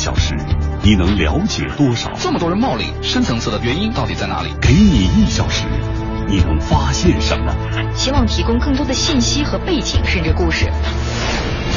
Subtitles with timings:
[0.00, 0.34] 小时，
[0.82, 2.10] 你能了解多少？
[2.18, 4.48] 这么多人冒领，深层次的原因到底在哪里？
[4.58, 5.64] 给你一小时，
[6.26, 7.54] 你能发现什么？
[7.94, 10.64] 希望提供更多的信息和背景，甚至故事。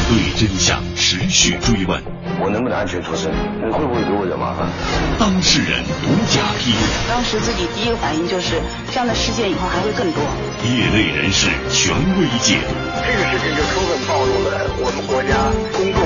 [0.08, 2.02] 对真相持续追问，
[2.40, 3.30] 我能不能安全脱身？
[3.60, 4.72] 你会不会给我惹麻烦？
[5.20, 6.80] 当事人独家披露。
[7.10, 8.56] 当时自己第一个反应就是，
[8.88, 10.24] 这样的事件以后还会更多。
[10.64, 12.72] 业内人士权威解读。
[13.04, 16.00] 这个事情就充分暴露了我们国家公众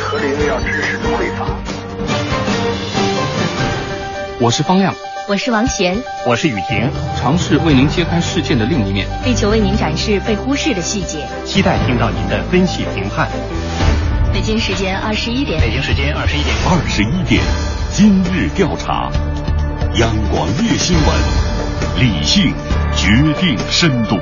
[0.00, 1.46] 对合理用药知识的匮乏。
[4.40, 4.94] 我是方亮，
[5.28, 5.94] 我是王贤，
[6.26, 13.28] 我是雨婷，尝试为您揭开事件的另一面，力求为您展示被忽视的细节，期待听到您的分析评判。
[14.32, 17.42] 北京时间二十一点，北京时间二十一点，二十一点，
[17.92, 19.10] 今日调查，
[19.96, 22.54] 央广夜新闻，理性
[22.96, 24.18] 决定深度。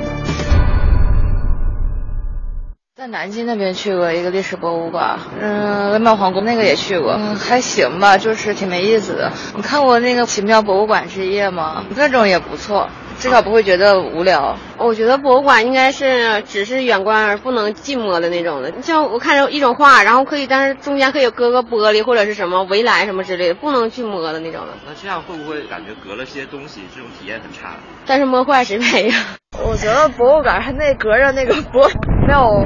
[2.99, 9.31] 在南京那边去过一个历史博物馆，嗯，文庙皇宫那个也去过，嗯，还行吧，就是挺没意思的。
[9.55, 11.85] 你看过那个《奇妙博物馆之夜》吗？
[11.95, 14.57] 那种也不错，至少不会觉得无聊。
[14.77, 18.81] 我觉得博物馆应该是只是远观而不能近摸的那种的。
[18.81, 24.73] 像我看着一种画，然后可以，但是中间可以搁个玻璃或者是什么围栏什么之类的，不能去摸的那种的。
[24.85, 27.77] 那这样会不会感觉隔了些东西，这种体验很差？
[28.05, 29.15] 但是摸坏谁赔呀？
[29.65, 31.89] 我觉得博物馆还得隔着那个博，
[32.29, 32.63] 没有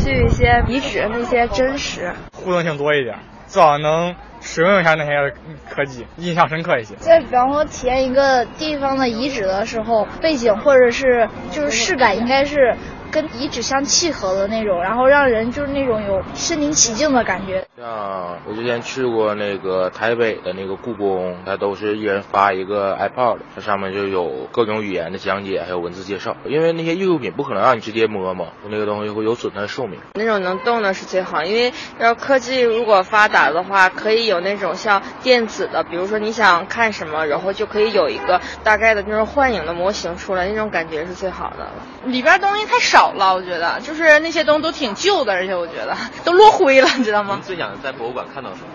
[0.00, 3.14] 去一些遗址那些真实，互动性多一点，
[3.46, 5.34] 至少能使用一下那些
[5.68, 6.94] 科技，印象深刻一些。
[6.94, 12.74] 在比方说体验一个地方的遗址的时候，背景或者是就是视感应该是。
[13.12, 17.64] 跟遗址相契合的那种，然后让人就是那种有身临其境的感觉。
[17.76, 26.34] 像我之前去过那个台北的那个故宫，它都是一人发一个 iPad，它上面就有各种语言的讲解，还有文字介绍。
[26.46, 30.00] 因为那些艺术品不可能让你直接摸嘛，那个东西会有损它的寿命。
[30.14, 41.70] 那种能动的是最好，因为要科技如果发达的话，可以有那种像电子的，比如说你想看什么，然后就可以有一个大概的那种幻影的模型出来，那种感觉是最好的了。
[42.06, 43.01] 里边东西太少。
[43.02, 47.40] 少了，我觉得就是那些东西都挺旧的，而且我觉得都落灰了，你知道吗？
[47.42, 48.68] 最想在博物馆看到什么？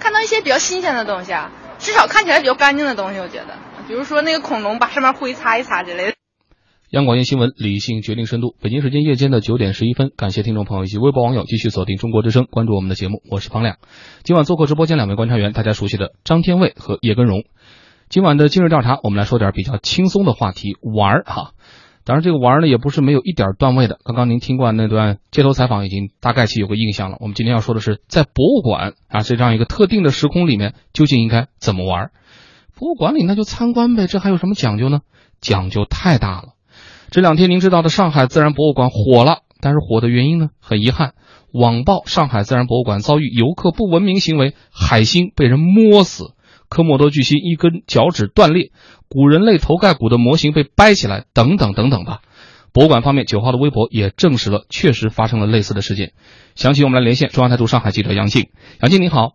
[0.00, 3.54] 看到一些比较新鲜的东西啊，至少看起来比较干净的东西，我觉得，
[3.86, 6.14] 比如说那个恐龙把上面灰擦一擦之类的。
[6.90, 8.56] 央广夜新闻，理性决定深度。
[8.60, 13.76] 北京时间夜间的九点十一分，感谢听众朋友以及微博网友继续锁定中国之声，关注我们的节目，我是方亮。
[14.24, 17.44] 今晚做客直播间两位观察员，大家熟悉的张天卫和叶根荣。
[18.08, 21.52] 今晚的今日调查，我们来说点比较轻松的话题，玩儿哈。
[22.08, 23.98] 当然，这个玩儿呢也不是没有一点段位的。
[24.02, 27.18] 刚刚您听过那段街头采访，已经大概其有个印象了。
[27.20, 32.10] 我们今天要说的是，在博物馆啊这样一个特定的时空里面，究竟应该怎么玩？
[32.74, 35.00] 博物馆里那就参观呗，这还有什么讲究呢？
[35.42, 36.54] 讲究太大了。
[37.10, 41.12] 这两天您知道的上海自然博物馆火了，但是火的原因呢，很遗憾，
[41.52, 46.32] 网曝上海自然博物馆遭遇游客不文明行为，海星被人摸死。
[46.68, 48.70] 科莫多巨蜥一根脚趾断裂，
[49.08, 52.20] 古人类头盖骨的模型被掰起来，等等等等吧。
[52.72, 56.12] 博物馆方面九号的微博也证实了，确实发生了类似的事件。
[56.54, 58.50] 详情我们来连线中央台驻上海记者杨静。
[58.80, 59.32] 杨静你好，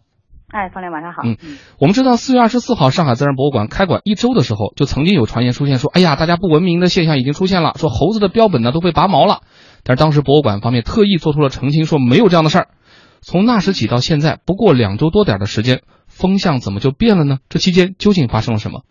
[0.49, 1.23] 哎，方亮晚上好。
[1.25, 1.37] 嗯，
[1.79, 9.41] 我们知道四月二十四号上海自然博物馆开馆一周的时候，就曾经有传言出现说，哎呀，大家不文明的现象已经出现了，说猴子的标本呢都被拔毛了。
[9.83, 12.67] 但是当时博物馆方面特意做出了澄清，说没有这样的事儿。
[13.21, 15.81] 从那时起到现在，不过两周多点的时间。
[16.19, 17.39] 风向怎么就变了呢？
[17.49, 18.81] 这期间究竟发生了什么？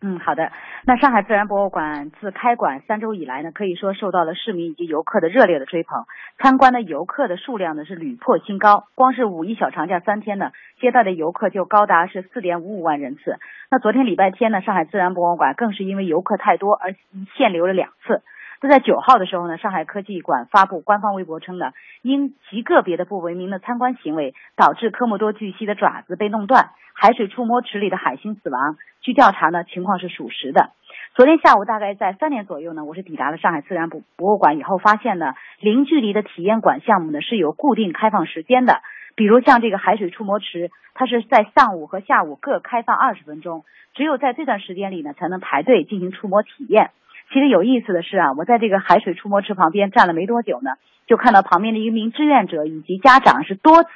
[0.00, 0.52] 嗯，好的。
[0.86, 6.04] 那上海自然博物馆自开馆三周以来呢，可以说受到了市民以及游客的热烈的追捧，
[6.38, 8.84] 参观的游客的数量呢是屡破新高。
[8.94, 13.38] 光是五一小长假三天呢，接待的游客就高达是四点五五万人次。
[13.70, 16.94] 那昨天礼拜天呢，上海自然博物馆更是因为游客太多而
[17.36, 18.22] 限流了两次。
[18.60, 28.76] 那在九号的时候呢，上海科技馆发布官方微博称呢，因极个别的不文明的参观行为，导致科莫多巨蜥的爪子被弄断，海水触摸池里的海星死亡。
[29.00, 30.70] 据调查呢，情况是属实的。
[31.14, 38.82] 昨天下午大概在三点左右呢，我是抵达了上海自然博博物馆以后，发现呢，零距离的体验馆项目呢是有固定开放时间的，
[39.14, 46.90] 比如像这个海水触摸池，它是在上午和下午各开放二十分钟，只有在这段时间里呢，才能排队进行触摸体验。
[47.32, 50.70] 其实有意思的是啊，我在这个海水触摸池旁边站了没多久呢，
[51.06, 53.88] 就看到旁边的一名志愿者以及家长是多次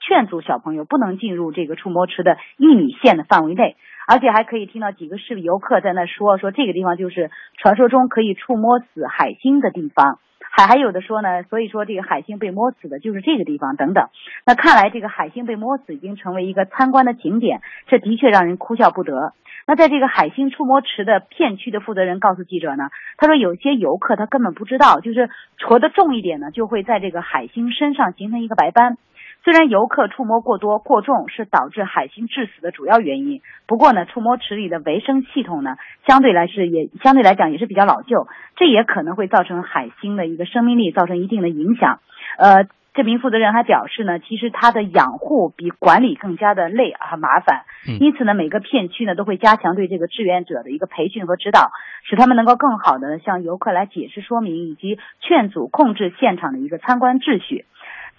[0.00, 3.76] 劝阻小朋友不能进入这个触摸池的一米线的范围内，
[4.08, 10.18] 而且还可以听到几个市游客在那说说这个地方就是传说中可以触摸死海星的地方，
[10.50, 14.08] 还还有的说呢，所以说这个海星被摸死的就是这个地方等等。
[14.44, 19.32] 那看来这个海星被摸死已经成为一个参观的景点，这的确让人哭笑不得。
[19.66, 28.96] 那在这个海星触摸池的片区的负责人告诉记者呢，他说有些游客他根本不知道，就是戳得重一点呢，就会在这个海星身上形成一个白斑。
[29.42, 35.76] 虽然游客触摸过多、过重是导致海星致死的主要原因，不过呢，触摸池里的维生系统呢，
[36.06, 42.00] 相对来是也相对来讲也是比较老旧，这也可能会造成海星的一个生命力造成一定的影响。
[42.36, 47.62] 呃，这名负责人还表示呢，其实它的养护比管理更加的累和麻烦，
[47.98, 51.70] 因此呢，每个片区呢都会加强对这个志愿者的一个培训和指导，
[52.04, 57.64] 使他们能够更好的向游客来解释说明以及劝阻控制现场的一个参观秩序。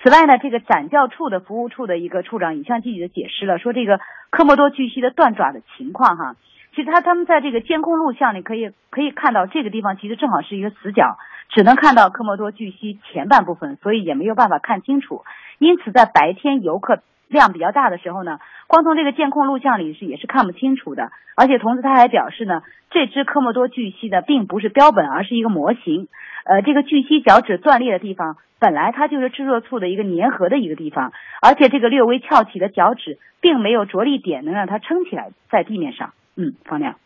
[0.03, 3.99] 此外呢，这个展教处的服务处的一个处长也向记者解释了，说这个
[4.31, 6.35] 科莫多巨蜥的断爪的情况哈，
[6.75, 11.17] 其实他他们在这个监控录像里可以可以看到这个地方其实正好是一个死角，
[11.49, 15.23] 只能看到科莫多巨蜥前半部分，所以也没有办法看清楚。
[15.59, 18.37] 因此在白天游客量比较大的时候呢，
[18.67, 21.11] 光从这个监控录像里是也是看不清楚的。
[21.35, 22.61] 而且同时他还表示呢，
[22.91, 26.07] 这只科莫多巨蜥呢并不是标本，而是一个模型。
[26.45, 28.37] 呃，这个巨蜥脚趾断裂的地方。
[28.59, 36.13] 本来它就是制作醋的一个粘合的一个地方，而且这个略微翘起的脚趾并没有着力点能让它撑起来在地面上。
[36.35, 36.97] 嗯，方亮。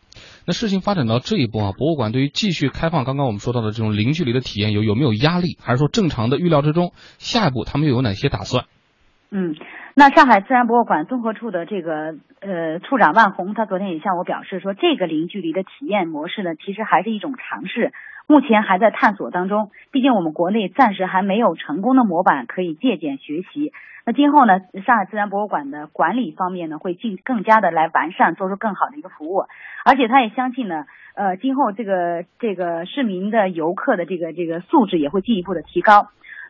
[0.46, 6.92] 那事情发展到这一步啊，博物馆对于继续开放刚刚我们说到的这种零距离的体验有有没有压力，还是说正常的预料之中？
[7.16, 8.64] 下一步他们又有哪些打算？
[9.30, 9.56] 嗯，
[9.98, 17.94] 那上海自然博物馆综合处的这个呃处长万红，他昨天也向我表示说，这个零距离的体验模式呢，其实还是一种尝试。
[18.26, 23.72] 目前还在探索当中，毕竟我们国内暂时还没有成功的模板可以借鉴学习。
[24.04, 29.46] 那今后呢，上海自然博物馆的管理方面呢，会进更加的来完善，做出更好的一个服务。
[29.82, 30.84] 而且他也相信呢，
[31.14, 36.08] 呃，今后这个这个市民的游客的这个这个素质也会进一步的提高。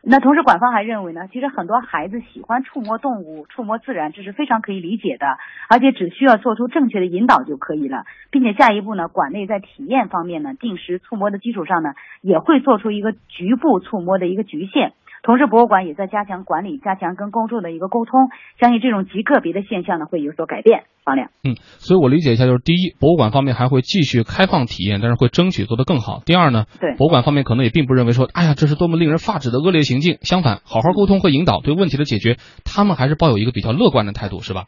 [0.09, 5.37] 那同时，馆方还认为呢，其实很多孩子喜欢触摸动物、触摸自然，这是非常可以理解的，
[5.67, 11.89] 而且只需要做出正确的引导就可以了，并且下一步呢，馆内在体验方面呢，定时触摸的基础上呢，
[12.21, 14.93] 也会做出一个局部触摸的一个局限。
[15.27, 18.29] 同时，博物馆也在加强管理，加强跟公众的一个沟通，
[18.61, 20.85] 相信这种极个别的现象呢会有所改变。
[21.03, 26.21] 方亮，嗯，所以我理解一下，就是第一，博物馆方面还会继续开放体验，但是会争取做得更好。
[26.25, 30.17] 第二呢，对，博物馆方面可能也并不认为说，哎呀，这是多么令人发指的恶劣行径。
[30.21, 34.63] 相反，好好沟通和引导，对问题的解决，他们还是抱有一个比较乐观的态度，是吧？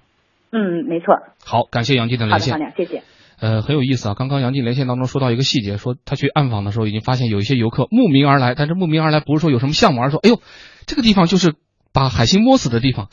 [0.51, 1.15] 嗯，没错。
[1.45, 2.53] 好，感谢杨静的连线。
[2.53, 3.01] 好的，方亮，谢谢。
[3.39, 4.15] 呃，很有意思啊！
[4.15, 10.41] 刚刚杨静连线当中说到一个细节，说他去暗访的时候，已经发现有一些游客慕名而来，但是慕名而来不是说有什么项目，而是说，哎呦，
[10.85, 11.55] 这个地方就是
[11.93, 13.07] 把海星摸死的地方。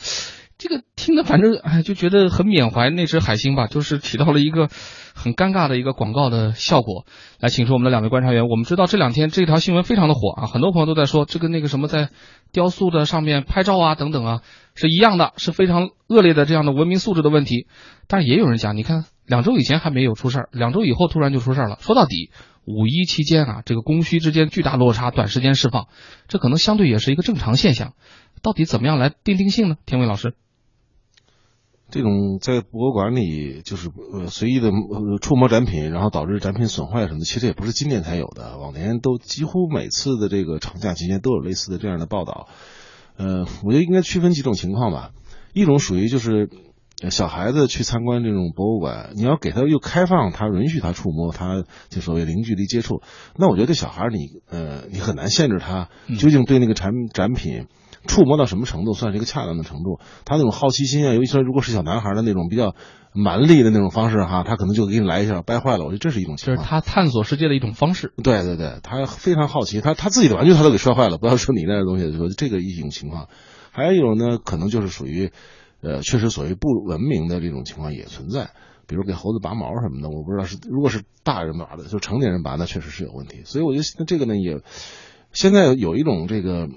[0.57, 4.69] 这个听的反正哎就觉得很缅怀那只海星吧，就是起到了一个
[5.13, 7.05] 很尴尬的一个广告的效果。
[7.39, 8.47] 来，请出我们的两位观察员。
[8.47, 12.09] 我们知道这两天这条新闻非常的火啊，很多朋友都在说这个那个什么在
[12.51, 14.41] 雕塑的上面拍照啊等等啊
[14.73, 17.67] 是一样的，是非常恶劣的这样的文明素质的问题。
[18.07, 21.77] 但是也有人讲，你看两周以前还没有出事儿，两周以后突然就出事儿了。
[21.81, 22.31] 说到底，
[22.65, 25.87] 五一期间啊，这个供需之间巨大落差，短时间释放，
[26.27, 27.93] 这可能相对也是一个正常现象。
[28.41, 29.75] 到底怎么样来定定性呢？
[29.85, 30.33] 田伟老师。
[31.89, 42.49] 这种在博物馆里就是呃随意的呃触摸展品，然后导致展品损坏什么的，其实也不是今年才有的，往年都几乎每次的这个长假期间都有类似的这样的报道。
[43.15, 45.11] 呃，我觉得应该区分几种情况吧，
[45.53, 46.49] 一种属于就是
[47.09, 53.01] 小孩子去参观这种博物馆，你要给他又开放，他允许他触摸，他就所谓零距离接触，
[53.37, 57.67] 那我觉得小孩你呃你很难限制他究竟对那个产展品。
[58.05, 59.99] 触摸到什么程度算是一个恰当的程度？
[60.23, 62.73] 他那种好奇心啊，尤其说如果是小男孩的那种比较
[63.11, 65.83] 蛮力的那种方式哈，他可能就给你来一下掰坏了。
[65.83, 68.13] 我觉得这是一种情况，就是他探索世界的一种方式。
[68.23, 73.27] 对对对，他非常好奇，他他自己的玩具他都给摔坏了，不要说你那东西，说这个一种情况。
[73.71, 75.33] 还有一种呢，可能就是属于
[75.81, 78.51] 呃，确实所谓不文明的这种情况也存在，
[78.87, 83.41] 比如给猴子拔毛什么的，我不知道是如果是大人拔的，就成年人拔，那确实是有问题。
[83.45, 84.61] 所以我觉得这个呢也。
[85.33, 86.69] 现在有一种这个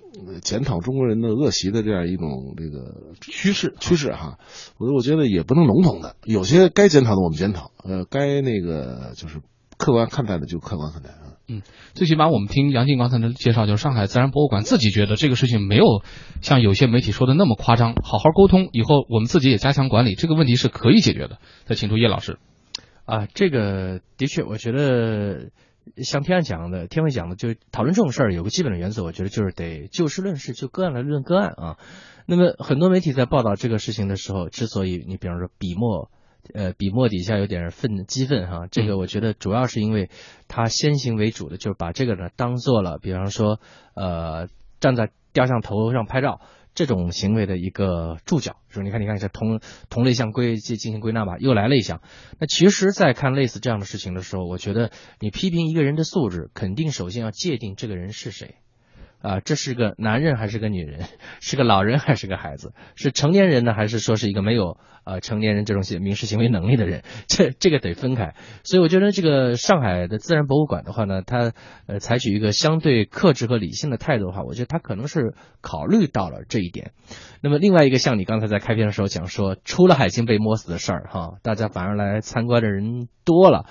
[0.42, 4.38] 检讨中国人的恶习的这样一种这个趋势趋势哈，
[4.76, 9.40] 我我觉得也不能笼统的，有些该检讨的我们检讨，呃，该那个就是
[9.80, 11.40] 客观看待的就客观看待啊。
[11.48, 11.62] 嗯，
[11.94, 16.02] 最起码我们听杨静刚才的介绍，就是上海自然博物馆自己觉得这个事情没有
[16.42, 21.38] 像有些媒体说的那么夸张，好好沟通以后，我们自己也加强管理，这个问题是可以解决的。
[21.64, 22.38] 再请出叶老师。
[23.06, 25.50] 啊，这个的确，我觉得。
[25.96, 31.78] 像天讲的，天伟讲的，就讨论这种事儿有个基本的原则，我觉得就是得就事论事，就个案来论个案啊。
[32.26, 36.08] 那么很多媒体在报道这个事情的时候，之所以你比方说笔墨，
[36.54, 40.10] 呃，笔墨底下有点愤激愤哈，这个我觉得主要是因为
[40.48, 43.60] 他先行为主的，就是把这个呢当做了，比方说
[43.94, 44.48] 呃
[44.80, 46.40] 站在雕像头上拍照。
[46.72, 52.00] 这种行为的一个注脚，说你看，你看，这同同类项归进进行归纳吧，又来了一项。
[52.38, 58.54] 那其实，在看类似这样的事情的时候，我觉得你批评一个人的素质，肯定首先要界定这个人是谁。
[59.22, 61.00] 啊，这是个男人还是个女人？
[61.40, 62.72] 是个老人还是个孩子？
[62.94, 67.02] 是成年人呢，还是说是一个没有呃成年人这种民事行为能力的人？
[67.28, 68.34] 这这个得分开。
[68.64, 71.52] 所以我觉得这个上海的自然博物馆的话呢，它
[71.86, 76.92] 呃采取一个相对克制和理性的态度的话，我觉得它可能是考虑到了这一点。
[77.42, 83.66] 那么另外一个，像你刚才在开篇的时候讲说，出了海星被摸死的事儿哈，大家反而来参观的人多了，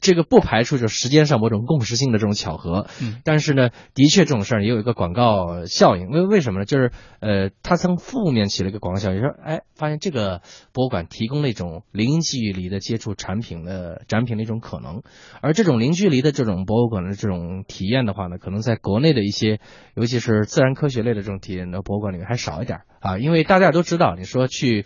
[0.00, 2.86] 这个不排除就时间上某种共识性的这种巧合。
[3.00, 4.91] 嗯，但是呢，的确这种事儿也有一个。
[4.94, 6.64] 广告效应，为为什么呢？
[6.64, 15.02] 就是呃，它从负面起了一个广告效应，说哎，发现这个博物馆提供了一种零距离的接触产品的展品的一种可能，
[15.40, 19.60] 而这种零距离的这种博物馆的这种体验的话呢，可能在国内的一些，
[19.94, 24.84] 尤其是自然科学类的这种体验的博物馆里面还少一点啊，因为大家都知道，你说去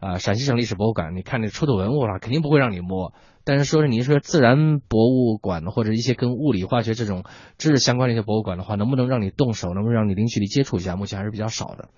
[0.00, 3.12] 啊陕西省历史博物馆，你看那出土文物了，肯定不会让你摸。
[3.48, 7.24] 但是说是你说自然博物馆或者一些跟物理化学这种
[7.56, 10.96] 知识相关的一些博物馆的话，能不能让你动手，能不能让你零距离接触一下？
[10.96, 11.88] 目前还是比较少的。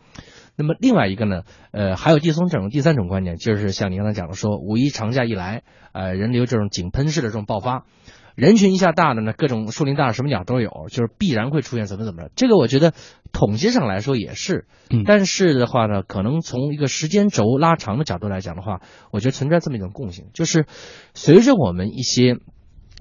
[0.55, 1.43] 那么另外一个呢，
[1.73, 7.85] 呃，还有第三种第三种观点，就是像你刚才讲的说，五一长假一来，呃，人流这种井喷式的这种爆发。
[8.35, 12.31] 人群一下大了呢，各种树林大什么鸟都有，就是必然会出现怎么怎么着。
[12.37, 12.93] 这个我觉得
[13.33, 14.67] 统计上来说也是，
[15.05, 20.67] 但是的话呢，可能从一个时间轴拉长的角度来讲的话，我觉得存在这么一种共性，就是
[21.15, 22.37] 随着我们一些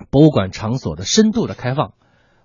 [0.10, 1.94] 博物馆场所的深度的开放，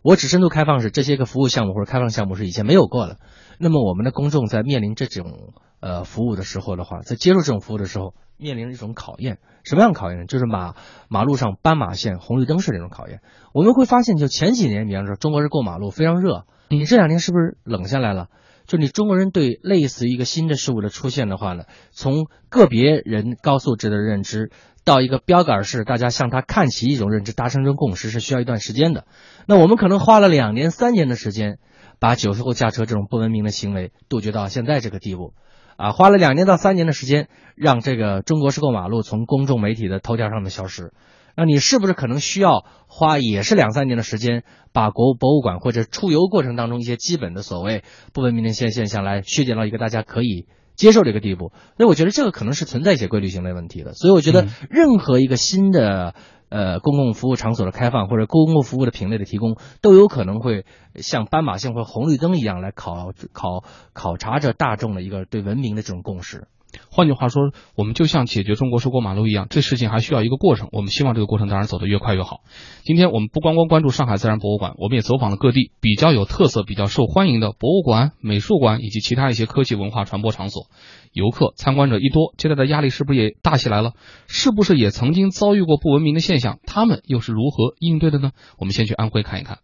[0.04, 3.16] 我指深度开放是这些个服务项目或者开放项目是以前没有过的，
[3.58, 8.14] 那么我们的公众在面临这种呃服务的时候的话，在接受这种服务的时候。
[8.37, 10.26] 面临一种考验，什么样的考验呢？
[10.26, 10.75] 就是马
[11.08, 13.20] 马路上斑马线、红绿灯是这种考验。
[13.52, 18.26] 我们会发现，就前几年，比方说中国人过马路非常热，你这两年是不是冷下来了？
[18.66, 24.50] 就你中国人对类似一个新的事物的出现的话呢，从个别人高素质的认知
[24.85, 29.06] 到一个标杆式，大家向他看齐一种认知，达成一种共识是需要一段时间的。
[29.47, 31.59] 那我们可能花了两年、三年的时间，
[31.99, 35.35] 把酒后驾车这种不文明的行为杜绝到现在这个地步。
[35.76, 40.92] 啊，花了两年到三年的时间，让这个中国式过马路从公众媒体的头条上面消失。
[41.36, 51.52] 那你是不是可能需要花也是两三年的时间，把国博物馆或者出游过程当中一些基本的所谓不文明的现现象来削减到一个大家可以接受的一个地步？
[51.76, 53.92] 所以我觉得这个可能是存在一些规律性的问题的。
[53.94, 56.14] 所以我觉得任何一个新的。
[56.50, 60.64] 呃，公共服务场所的开放或者公共服务的品类的提供，都有可能会
[60.94, 66.46] 像斑马线或红绿灯一样来考考考察着大众的一个对文明的这种共识。
[66.90, 70.69] 换句话说，我们就像解决中国式过马路一样，这事情还需要一个过程。
[70.73, 72.40] 我们希望这个过程当然走得越快越好。
[72.83, 80.66] 今天我们不光光关注上海自然博物馆，我们也走访了各地比较有特色、比较受欢迎的博物馆、美术馆以及其他一些科技文化传播场所。
[81.12, 83.93] 游客参观者一多，接待的压力是不是也大起来了？
[84.26, 86.59] 是不是也曾经遭遇过不文明的现象？
[86.66, 88.33] 他们又是如何应对的呢？
[88.59, 89.59] 我们先去安徽看一看。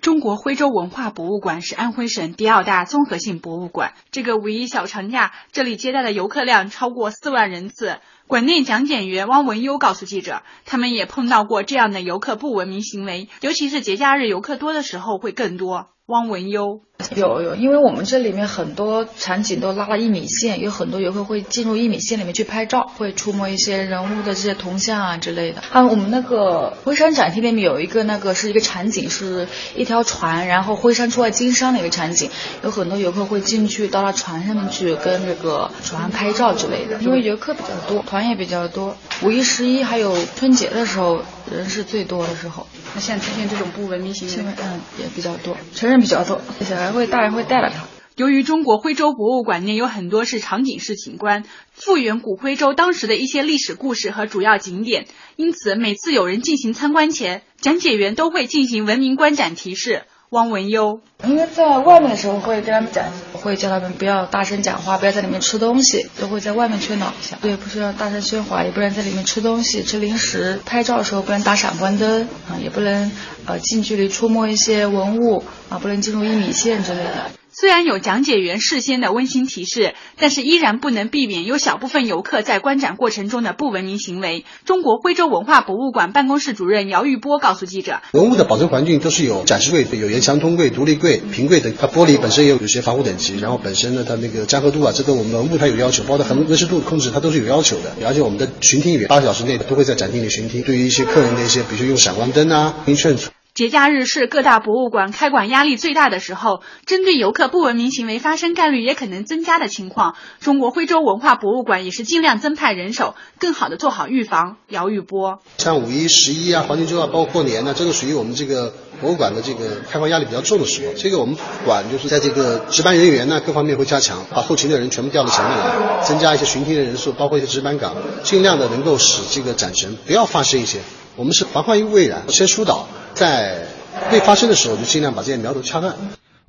[0.00, 3.94] 中国徽州文化博物馆是安徽省第二大综合性博物馆。
[4.10, 7.98] 这个五一小长假，这里接待的游客量超过四万人次。
[8.26, 15.88] 馆内讲解员汪文优告诉记者，他们也碰到过这样的游客不文明行为，尤其是节假日游客多的时候会更多。
[16.06, 16.82] 汪文优
[17.16, 25.60] 有有，因为我们这里面很多场景都拉了一米线，有很多游客会进入一米线里面去拍照，会触摸一些人物的这些铜像啊之类的。
[25.72, 32.30] 啊，我们那个徽山展厅里面有一个那个是一个场景，是一条船，然后徽山出外经商的一个场景，
[32.62, 36.98] 有很多游客会进去到那船上面去跟这个船拍照之类的。
[37.00, 41.20] 因为游客比较多，团也比较多，五一、十一还有春节的时候
[41.50, 42.66] 人是最多的时候。
[42.94, 47.84] 那现在出现这种不文明行为，嗯，也比较多，成人比较多，小孩会，大人会带着他。
[48.16, 60.04] 由于中国徽州博物馆内有很多是场景式景观，复原古徽州当时的一些历史故事和主要景点，因此每次有人进行参观前，讲解员都会进行文明观展提示。
[60.30, 67.38] 汪文优，因为在外面的时候会跟他们讲，会叫他们不要大声讲话，不要在里面吃东西，都会在外面劝导一下。
[67.40, 70.60] 对，不需要大声喧哗，也不能在里面吃东西、吃零食。
[70.66, 73.12] 拍照的时候不能打闪光灯啊，也不能
[73.46, 77.30] 呃近距离触摸一些文物啊，不能进入一米线之类的。
[77.56, 84.44] 虽然有讲解员事先的温馨提示，但是依然不能避免有小部分游客在观展过程中的不文明行为。
[84.64, 97.94] 中国徽州文化博物馆办公室主任姚玉波告诉记者：“文物的保存环境都是有展示柜、有沿墙通柜、独立柜、平柜等，它玻璃本身也有有些防护等级，然后本身呢，它那个粘合度啊，这个我们文物它有要求，包括恒温湿度控制，它都是有要求的。
[98.04, 114.56] 而且我们的巡听员八小时内都会在展厅里巡听，对于一些客人的一些，比如说用闪光灯啊、明劝阻节假日是各大博物馆开馆压力最大的时候，针对游客不文明行为发生概率也可能增加的情况，中国徽州文化博物馆也是尽量增派人手，更好的做好预防。
[114.66, 120.92] 姚玉波，像五一、十一啊、黄金周啊，包括过年呢、这个属于我们这个博物馆的这个开放压力比较重的时候。
[120.94, 127.94] 这个我们馆就是在这个值班人员呢各方面会加强，把后勤的人全部调到前面来，增加一些巡听的人数，包括一些值班岗，
[128.24, 130.80] 尽量的能够使这个展陈不要发生一些。
[131.14, 133.66] 我们是防患于未然，先疏导，在
[134.12, 135.94] 未发生的时候就尽量把这些苗头掐断。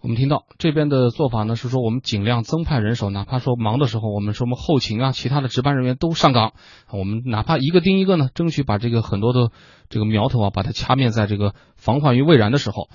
[0.02, 6.54] 我们听到这边的做法呢，是说我们尽量增派人手，哪怕说忙的时候，我们说我们后勤啊，其他的值班人员都上岗，
[6.92, 9.52] 我们哪怕一个盯一个呢，争取把这个很多的
[9.90, 12.90] 这个苗头啊，把它掐灭在这个防患于未然的时候。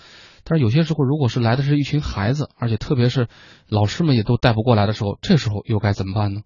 [0.44, 3.28] 但是有些时候，如果是来的是一群孩子，而且特别是
[3.68, 6.42] 老师们也都带不过来的时候，这时候又该怎么办呢？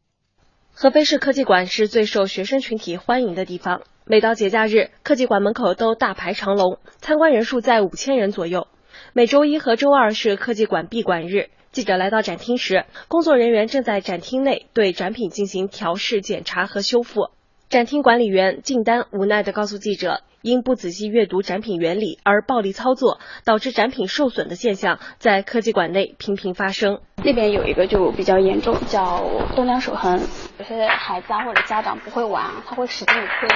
[0.76, 8.66] 合肥市科技馆是最受学生群体欢迎的地方，每到节假日，科技馆门口都大排长龙，参观人数在五千人左右。
[9.12, 11.48] 每周一和周二是科技馆闭馆日。
[11.70, 17.28] 记者来到展厅时，工作人员正在展厅内对展品进行调试、检查和修复。
[17.68, 27.00] 展厅管理员靳丹无奈地告诉记者，因不仔细阅读展品原理而暴力操作，导致展品受损的现象在科技馆内频频发生。
[27.24, 29.24] 那边有一个就比较严重，叫
[29.56, 30.20] 动量守恒。
[30.58, 33.48] 有些孩子啊或者家长不会玩，他会使劲推。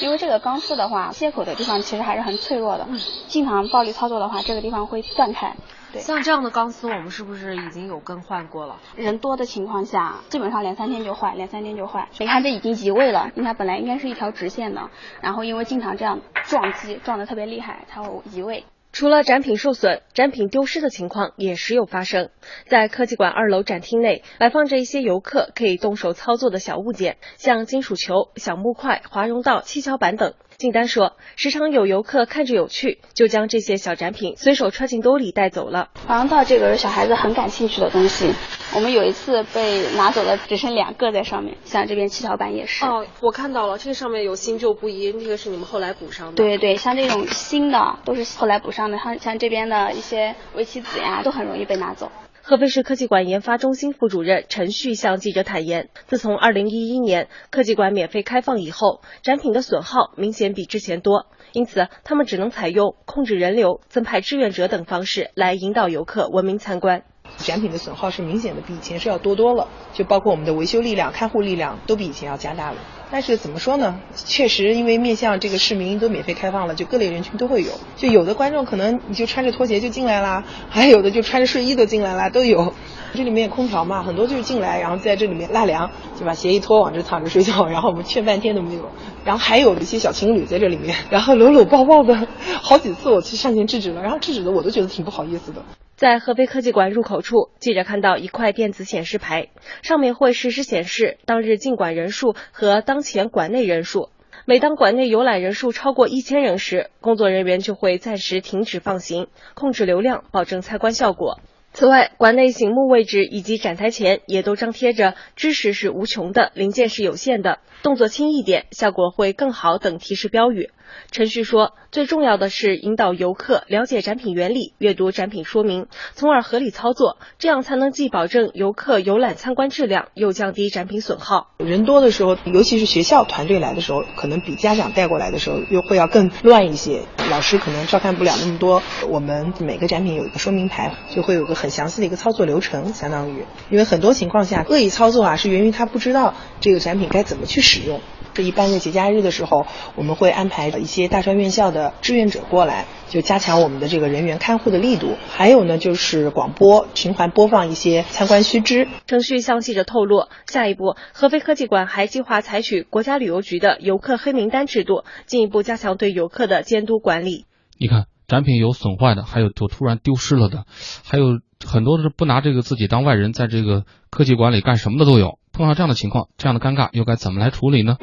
[0.00, 2.86] 因为这个钢丝的话，接口的地方其实还是很脆弱的，
[3.26, 5.56] 经常暴力操作的话，这个地方会断开。
[5.94, 8.80] 对，像这样的钢丝，我们是不是已经有更换过了？
[8.96, 12.08] 人多的情况下，基本上两三天就坏，两三天就坏。
[12.18, 18.64] 你看这已经移位了，你看本来应该是一条直线的，然后因为经常这样撞击，撞得特别厉害，它会移位。
[18.92, 22.30] 除了展品受损，展品丢失的情况也时有发生。
[22.66, 30.34] 在科技馆二楼展厅内，摆放着一些游客可以动手操作的小物件，像金属球、小木块、华容道、七巧板等。
[30.58, 35.88] 靳丹说，时常有游客看着有趣，就将这些小展品随手揣进兜里带走了。
[36.06, 38.32] 华容道这个是小孩子很感兴趣的东西，
[38.74, 41.56] 我们有一次被拿走了，只剩两个在上面。
[41.64, 42.84] 像这边七巧板也是。
[42.84, 46.34] 哦，我看到了，这个上面有新旧不一，那个是你们后来补上的。
[46.34, 52.10] 对对，像这种新的都是后来补上的，像像这边的一些围棋子呀，都很容易被拿走。
[52.46, 67.04] 合肥市科技馆研发中心副主任陈旭向记者坦言，自从2011年科技馆免费开放以后，展品的损耗明显比之前多，因此他们只能采用控制人流、增派志愿者等方式来引导游客文明参观。
[67.38, 72.76] 展品的损耗是明显的比以前是要多多了，就包括我们的维修力量、看护力量都比以前要加大了。
[73.10, 74.00] 但是怎么说呢？
[74.14, 77.70] 确实，因为面向这个市民都免费开放了，就各类人群都会有。
[77.96, 82.74] 就有的观众可能你就穿着拖鞋就进来啦，还有的就穿着睡衣都进来啦，都有。
[83.14, 88.90] 这里面有空调嘛，很多就是进来，然后在这里面纳凉，就把鞋一脱，往这躺着睡觉，然后我们劝半天都没有。
[89.24, 92.26] 然后还有一些小情侣在这里面，然后搂搂抱抱的，
[92.60, 95.62] 好几次我去上前制止了，然后制止的我都觉得挺不好意思的。
[95.96, 99.50] 在合肥科技馆入口处，记者看到一块电子显示牌，
[99.82, 104.08] 上面会实时显示当日进馆人数和当前馆内人数。
[104.44, 111.38] 每当馆内游览人数超过一千人时，工作人员就会暂时停止放行，控制流量，保证参观效果。
[111.72, 120.70] 此外，馆内醒目位置以及展台前也都张贴着“知识是无穷的，零件是有限的，动作轻一点，效果会更好”等提示标语。
[121.10, 131.48] 陈旭说，最重要的是引导游客了解展品原理，阅读展品说明，从而合理操作，这样才能既保证游客游览参观质量，又降低展品损耗。
[131.58, 137.02] 人多的时候，尤其是学校团队来的时候，可能比家长带过来的时候又会要更乱一些。
[137.30, 148.00] 老师可能照看不了那么多，我们每个展品有一个说明牌，就会有个很详细的一个操作流程，相当于，因为很多情况下恶意操作啊，是源于他不知道这个展品该怎么去使用。
[148.34, 155.16] 这一般的节假日的时候，我们会安排一些大专院校的志愿者过来，就加强我们的这个人员看护的力度。
[155.28, 158.88] 还有呢，就是广播循环播放一些参观须知。
[159.06, 167.46] 程旭向记者透露，下一步合肥科技馆还计划采取国家旅游局的游客黑名单制度，进一步加强对游客的监督管理。
[167.78, 170.64] 你看，展品有损坏的，还有就突然丢失了的，
[171.04, 175.38] 还有很多是不拿这个自己当外人，在这个科技馆里干什么的都有。
[175.52, 177.96] 碰到这样的情况，这样的尴尬又该怎么来处理呢？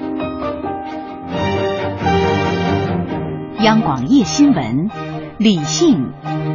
[3.60, 4.90] 央广夜新闻，
[5.38, 6.12] 理性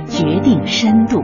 [0.09, 1.23] 决定深度。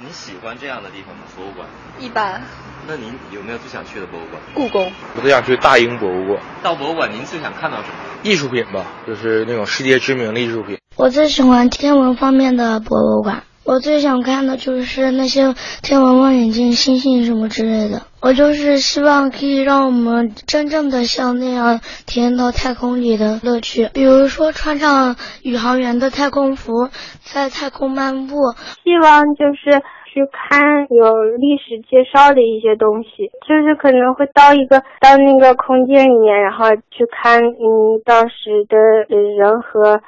[0.00, 1.22] 你喜欢这样的地方吗？
[1.36, 1.68] 博物馆？
[2.00, 2.40] 一般。
[2.86, 4.40] 那您有没有最想去的博物馆？
[4.54, 4.92] 故宫。
[5.16, 6.42] 我最想去大英博物馆。
[6.62, 7.94] 到博物馆，您最想看到什么？
[8.22, 10.78] 艺术品吧，就是那种世界知名的艺术品。
[10.96, 15.52] 我最喜欢天文方面的博物馆，我最想看的就是那些
[15.82, 18.02] 天文望远镜、星星什么之类的。
[18.22, 26.88] 我就是希望可以让我们真正的像那样体验到太空里的乐趣，比如说穿上宇航员的太空服，
[27.24, 28.36] 在太空漫步。
[28.84, 38.78] 希望就是去看有历史介绍的一些东西，就是可能会到一个到那个空间里面，然后去看嗯当时的
[39.12, 40.00] 人和。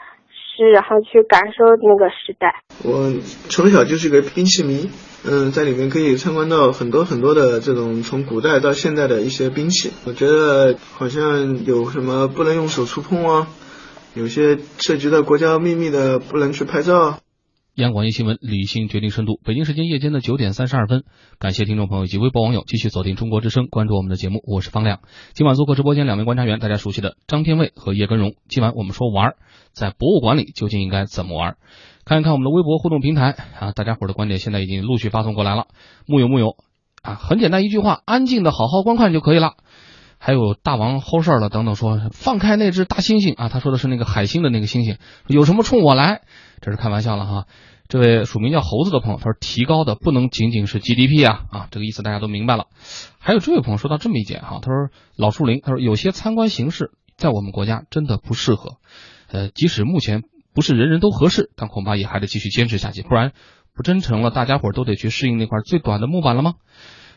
[0.65, 2.63] 然后去感受那个时代。
[2.83, 3.13] 我
[3.49, 4.89] 从小就是一个兵器迷，
[5.25, 9.93] 嗯，在里面可以参观到很多很多的这种从古代到现代的一些兵器。
[10.05, 13.49] 我觉得好像有什么不能用手触碰啊，
[14.15, 17.19] 有些涉及到国家秘密的不能去拍照。
[17.77, 19.39] 央广一新闻，理性决定深度。
[19.45, 21.05] 北京时间夜间的九点三十二分，
[21.39, 24.41] 感谢听众朋友以及微博网友继续锁定中国之声，关注我们的节目。
[24.47, 25.01] 我是方亮。
[25.35, 28.33] 今晚做客直播间两位观察员，大家熟悉的张天卫和叶根荣。
[28.49, 29.35] 今晚我们说玩，
[29.73, 31.59] 在博物馆里究竟应该怎么玩？
[32.07, 35.67] 看一看我们的微博互动平台啊，大家伙的观点现在已经陆续发送过来了。
[36.07, 36.57] 木有木有
[37.03, 39.53] 啊，很简单一句话，安静的好好观看就可以了。
[40.19, 46.23] 还有大王齁事儿了等等，说放开那只大猩猩啊，他说的是那个海星的那个猩猩，有什么冲我来？
[46.67, 47.47] 这是开玩笑了哈。
[47.87, 52.67] 这位署名叫猴子的朋友，他说提高的不能仅仅是 GDP 啊啊，这个意思大家都明白了。
[53.21, 58.79] 还有这位朋友说到这么一点哈，他说老树林，他说有些参观形式在我们国家真的不适合，
[59.29, 60.25] 呃，即使目前
[60.57, 63.31] 不是人人都合适，但恐怕也还得继续坚持下去，不然
[63.73, 66.55] 不真成了大家伙都得去适应那块最短的木板了吗？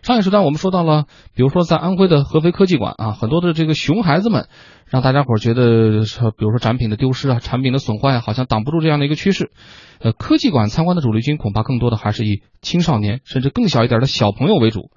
[0.01, 4.47] 上一时段我们说到了，比如说在安徽的合肥科技馆啊，很多的这个熊孩子们，
[4.85, 6.01] 让大家伙觉得，
[6.37, 9.51] 比如说展品的丢失啊，产品的损坏啊，好像挡不住这样的一个趋势。
[9.99, 14.89] 呃，科技馆参观的主力军恐怕更多的还是以青少年甚至更小一点的小朋友为主。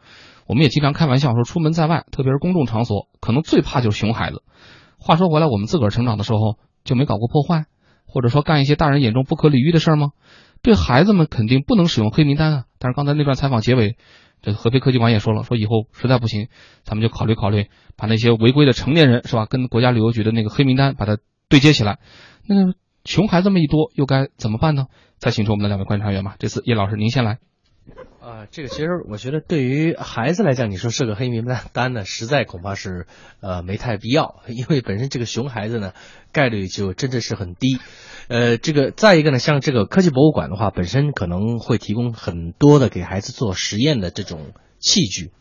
[0.47, 4.43] 我们也经常开玩笑说，出门在外，特别是公众场所，可能最怕就是熊孩子。
[4.99, 7.65] 话说回来，我们自个儿成长的时候就没搞过破坏，
[8.07, 10.11] 或者说干一些大人眼中不可理喻的事儿吗？
[10.63, 12.65] 对孩子们肯定不能使用黑名单啊。
[12.79, 13.97] 但是刚才那段采访结尾。
[14.43, 16.49] 这合肥科技馆也说了，说以后实在不行，
[16.85, 21.17] 咱们就考虑考虑，把那些违规的成年人是吧，跟国家旅游局的那个黑名单把它
[21.49, 22.01] 对接起来。
[22.47, 22.57] 那
[23.05, 24.87] 熊孩子们一多，又该怎么办呢？
[25.19, 26.35] 再请出我们的两位观察员吧。
[26.39, 27.39] 这次叶老师您先来。
[28.21, 33.07] 啊，这个其实我觉得对于孩子来讲，你说设个黑名单呢，实在恐怕是
[33.41, 35.93] 呃没太必要，因为本身这个熊孩子呢
[36.33, 37.79] 概率就真的是很低。
[38.29, 45.33] 呃，这个再一个呢，像这个科技博物馆的话，本身可能会提供很多的给孩子做实验的这种器具，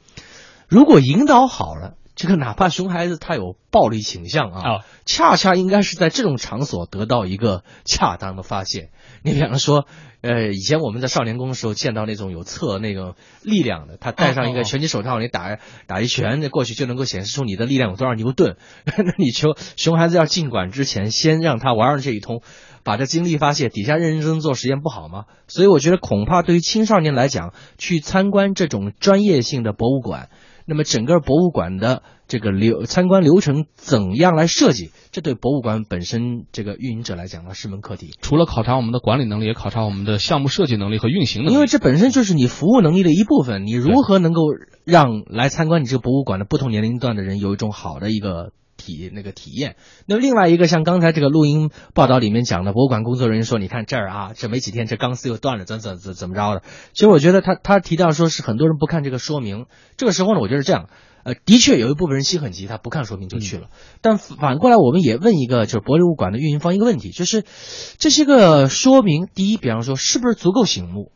[0.67, 8.89] 如果引导好了，这个哪怕熊孩子他有暴力倾向啊，恰恰应该是在这种场所得到一个恰当的发现。
[9.24, 9.86] 你比方说，
[10.22, 18.58] 呃，以前我们在少年宫的时候见到那种有测那个力量的，他戴上一个拳击手套，你打打一拳，那过去就能够显示出你的力量有多少牛顿。
[18.86, 22.41] 那你求熊孩子要进馆之前，先让他玩上这一通。
[22.84, 25.26] 把这精力发泄，底下认认真真做实验不好吗？
[25.48, 30.30] 所以我觉得恐怕对于青少年来讲，去参观这种专业性的博物馆，
[30.65, 38.13] 那么整个博物馆的这个流参观流程怎样来设计，这对博物馆本身这个运营者来讲呢是门课题。
[38.22, 41.54] 除了考察我们的管理能力，也考察我们的项目设计能力和运行能力。
[41.54, 44.41] 因为这本身就是你服务能力的一部分，你如何能够
[44.86, 48.52] 让来参观你这个博物馆的不同年龄段的人有一种好的一个。
[48.82, 49.76] 体那个体验，
[50.08, 56.63] 那另外一个像刚才这个录音报道里面讲的，博物馆工作人员说，你看这儿啊，这没几天这钢丝又断了，怎怎怎怎么着的？
[56.94, 60.89] 其实我觉得他他提到说是很多人不看这个说明，这个时候呢，我觉得这样，
[61.24, 63.67] 呃，的确有一部分人心很急，他不看说明就去了。
[64.02, 67.46] 但反过来，我们也问一个就是博物馆的运营方一个问题，就是
[68.00, 71.12] 这些个说明，第一，比方说是不是足够醒目？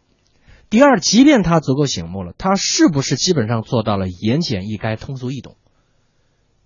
[0.69, 5.55] 第二，即便它足够醒目了，它是不是基本上做到了言简意赅、通俗易懂？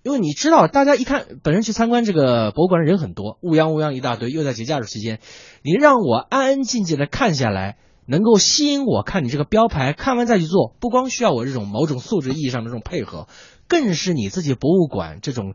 [0.02, 5.20] 因为你知道，大家一看本身去参观这个博物馆的人很多，乌泱乌泱一大堆，又在节假日期间，
[5.62, 13.28] 你让我安安静静的看下来，能够吸引我看你这个标牌，看完再去做，不光需要我这种某种素质意义上的这种配合，
[13.68, 15.54] 更是你自己博物馆这种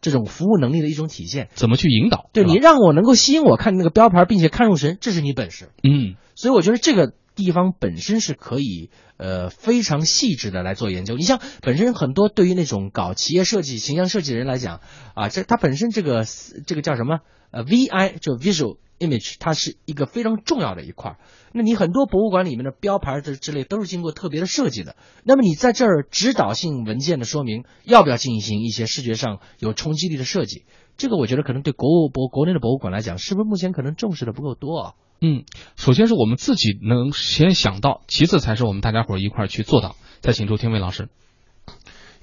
[0.00, 1.48] 这种服务能力的一种体现。
[1.54, 2.28] 怎么去引导？
[2.32, 5.70] 对你让我能够吸引我看那个标牌，并且看入神，这是你本事。
[5.82, 7.12] 嗯，所以我觉得这个。
[7.36, 11.14] 地方本身是可以呃非常细致的来做研究。
[11.14, 14.80] 你像本身很多对于那种搞企业设计、形象设计的人来讲
[15.14, 16.24] 啊，这它本身这个
[16.66, 17.20] 这个叫什么
[17.52, 21.18] 呃 VI 就 Visual Image，它是一个非常重要的一块。
[21.52, 24.96] 那你很多博物馆里面的标牌这之类都是经过特别的设计的。
[25.22, 30.64] 那么你在这儿指导性文件的说明，要不要进行一些视觉上有冲击力的设计？
[30.96, 34.94] 这个我觉得可能对国务博国内的博物馆来讲，是不是目前可能重视的不够多啊？
[35.20, 35.44] 嗯，
[35.76, 39.96] 首先是我们自己能先想到，其次才是我们大家伙一块去做到。
[40.20, 41.08] 再请出天伟老师。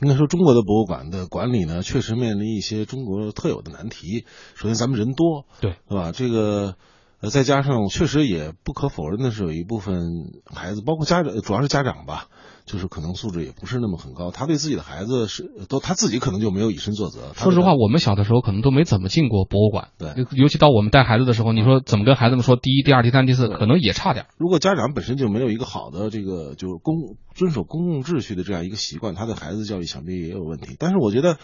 [0.02, 4.26] 应该说，中国的博物馆的管理呢，确实面临一些中国特有的难题。
[4.54, 6.12] 首先，咱们人多，对，是吧？
[6.12, 6.76] 这个，
[7.24, 12.26] 呃，再加上确实也不可否认的是，有一部分孩子，包括家长，主要是家长吧，
[12.66, 14.30] 就是可能素质也不是那么很高。
[14.30, 17.32] 他对自己的孩子是都他自己可能就没有以身作则。
[17.34, 19.88] 说实话，我们小的时候可能都没怎么进过博物馆。
[19.98, 24.26] 对，尤其到我们带孩子的时候，你说怎么跟孩子们说第一、第二、第三、第四，可能也差点。
[24.38, 30.76] 如果家长本身就没有一个好的这个就是公遵守公共秩序的这样一个习惯，他的孩子教育想必也有问题。
[30.78, 31.38] 但是我觉得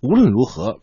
[0.00, 0.78] 无论如何。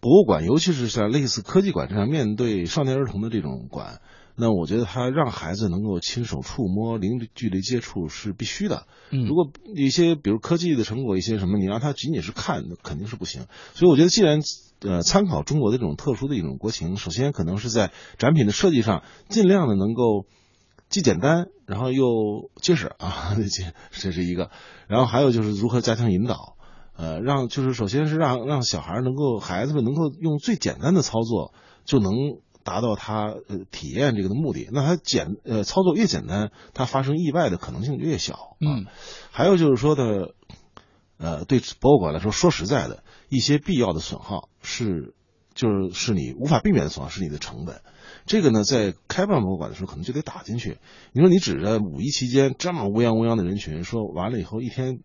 [0.00, 4.00] 博物馆，尤其是像类似科技馆这样面对少年儿童的这种馆，
[4.36, 8.86] 那我觉得它让孩子能够亲手触摸、零距离接触是必须的。
[9.10, 13.46] 嗯，如果一些比如科技的成果，一些什么，你让他仅仅是看，那肯定是不行。
[13.74, 14.40] 所以我觉得，既然
[14.80, 20.26] 呃参考中国的这种特殊的一种国情，首先可能是在展品的设计上，尽量的能够
[20.90, 24.50] 既简单，然后又结实啊， 这这是一个。
[24.86, 26.55] 然后还有就是如何加强引导。
[26.96, 31.52] 呃，让就是首先是让让小孩能够孩子们能够用最简单的操作
[31.84, 32.14] 就能
[32.64, 34.68] 达到他呃体验这个的目的。
[34.72, 38.56] 那他简呃操作越简单，他发生意外的可能性就越小。
[38.60, 38.86] 嗯，
[39.30, 40.34] 还有就是说的，
[41.18, 45.14] 呃，对博物馆来说，说实在的，一些必要的损耗是
[45.54, 47.82] 就是是你无法避免的损耗，是你的成本。
[48.24, 50.78] 这个呢，在开办博物馆的时候可能就得打进去。
[51.12, 55.00] 你说你指着五一期间这么乌泱乌泱的人群，说完了以后一天。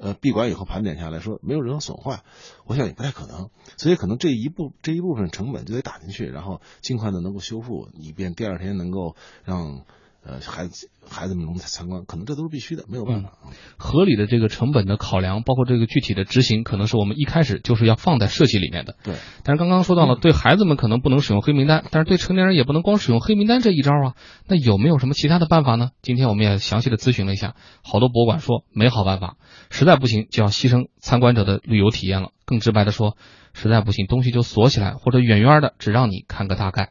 [0.00, 2.22] 呃，闭馆以后盘点下来说没有任何损坏，
[2.64, 9.84] 我想也不太可能，所以可能这一部这一部分成本就得打进去，然后尽快的能够修复，以便第二天能够让。
[10.28, 13.34] 呃，孩子孩子们能参观，可能这都是必须的，没有办法。
[13.76, 18.96] 合理的这个成本的考量，包括这个具体的执行，可能是我们一开始就是要放在设计里面的。
[19.04, 19.14] 对。
[19.44, 24.14] 但是刚刚说到了，对孩子们可能不能使用黑名单，但是对成年人也不能光使用黑名单这一招啊。
[24.48, 25.90] 那有没有什么其他的办法呢？
[26.02, 29.36] 今天我们也详细的咨询了一下，好多博物馆说没好办法，
[29.70, 32.30] 实在不行就要牺牲参观者的旅游体验了。
[32.44, 33.16] 更直白的说，
[33.54, 36.90] 实在不行东西就锁起来，或者远远的只让你看个大概。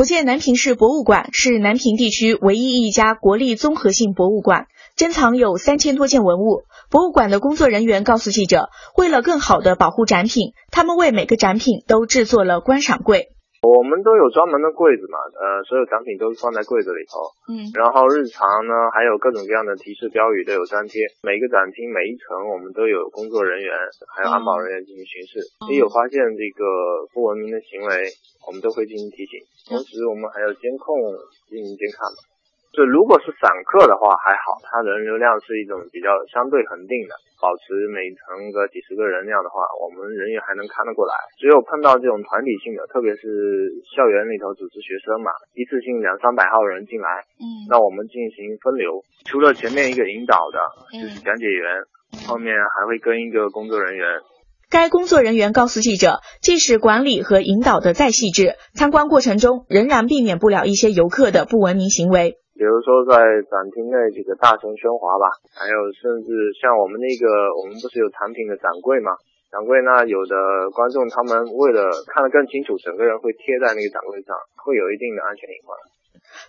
[0.00, 6.62] 福建南平市博物馆是南平地区唯一一家国立综合性博物馆，珍藏有三千多件文物。
[6.88, 13.28] 博物馆的工作人员告诉记者，为了更好地保护展品，他们为每个展品都制作了观赏柜。
[13.60, 17.28] 我们都有专门的柜子嘛，呃，所有展品都是放在柜子里头。
[17.44, 21.04] 嗯，然后日常呢，还有各种各样的提示标语都有粘贴。
[21.20, 23.68] 每个展厅每一层，我们都有工作人员，
[24.16, 25.44] 还有安保人员进行巡视。
[25.68, 26.64] 一有发现这个
[27.12, 28.08] 不文明的行为，
[28.48, 29.36] 我们都会进行提醒。
[29.68, 30.96] 同时，我们还有监控
[31.52, 32.18] 进行监看嘛。
[32.70, 41.12] 就如果是散客的话还好，它人流量是一种比较相对恒定的，保持每层个几十个人那样的话，我们人员还能看得过来。
[41.42, 49.02] 只有碰到这种团体性的，特别是校园里头组织学生嘛，一次性两三百号人进来，嗯，那我们进行分流。
[49.26, 50.58] 除了前面一个引导的，
[50.94, 51.66] 就是讲解员，
[52.30, 54.06] 后面还会跟一个工作人员。
[54.70, 62.36] 该工作人员告诉记者，即使管理和引导的再细致，参观过程中仍然避免不了一些游客的不文明行为。
[62.60, 69.16] 比如说在展厅内这个大声喧哗吧，还有甚至像我们那个，我们不是有产品的展柜吗？
[69.48, 75.72] 展柜呢，有的观众他们为了看得更清楚，整个人会贴在那个展柜上，会有一定的安全隐患。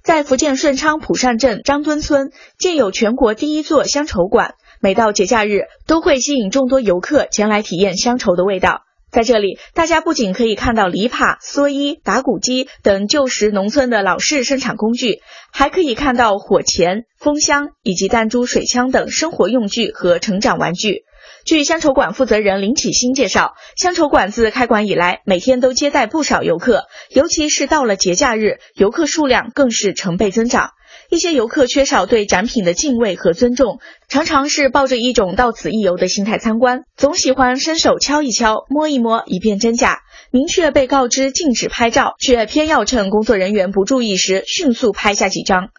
[0.04, 8.84] 在福建顺昌浦上镇张墩村建有全国第一座乡愁馆，每到节假日都会吸引众多游客前来体验乡愁的味道。
[9.12, 15.20] 在这里，大家不仅可以看到篱笆、蓑衣、打谷机等旧时农村的老式生产工具，
[15.52, 21.04] 还可以看到火钳、风箱以及弹珠、水枪等生活用具和成长玩具。
[21.44, 30.72] 据乡愁馆负责人林启新介绍，乡愁馆自开馆以来，每天都接待不少游客，尤其是到了节假日，游客数量更是成倍增长。
[31.12, 40.00] 一些游客缺少对展品的敬畏和尊重，常常是抱着一种到此一游的心态参观，总喜欢伸手敲一敲、摸一摸，以辨真假。
[40.32, 45.72] 明确被告知禁止拍照，却偏要趁工作人员不注意时迅速拍下几张。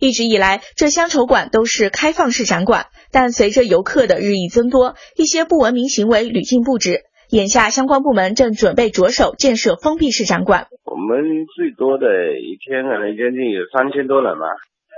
[0.00, 7.02] 一直以来，这乡愁馆都是开放式展馆，但随着游客的日益增多，一些不文明行为屡禁不止。
[7.30, 10.66] 眼下，相关部门正准备着手建设封闭式展馆。
[10.82, 12.06] 我们最多的
[12.42, 14.46] 一天可能将近有三千多人吧。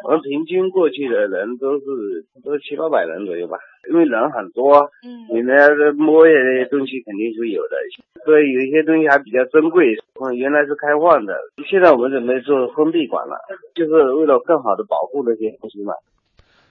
[0.05, 3.59] 我们平均过去的人都是都七八百人左右吧，
[3.91, 7.77] 因为人很多，嗯，你那个摸一些东西肯定是有的，
[8.25, 9.95] 所以有一些东西还比较珍贵。
[10.21, 11.35] 嗯，原来是开放的，
[11.71, 13.37] 现在我们准备做封闭馆了，
[13.75, 15.95] 就是为了更好的保护那些东西嘛。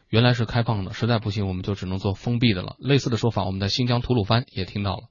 [0.10, 2.76] 原来是开放的，实在不行我们就只能做封闭的了。
[2.80, 5.04] 类似的说法，我们在新疆吐鲁番也听到了。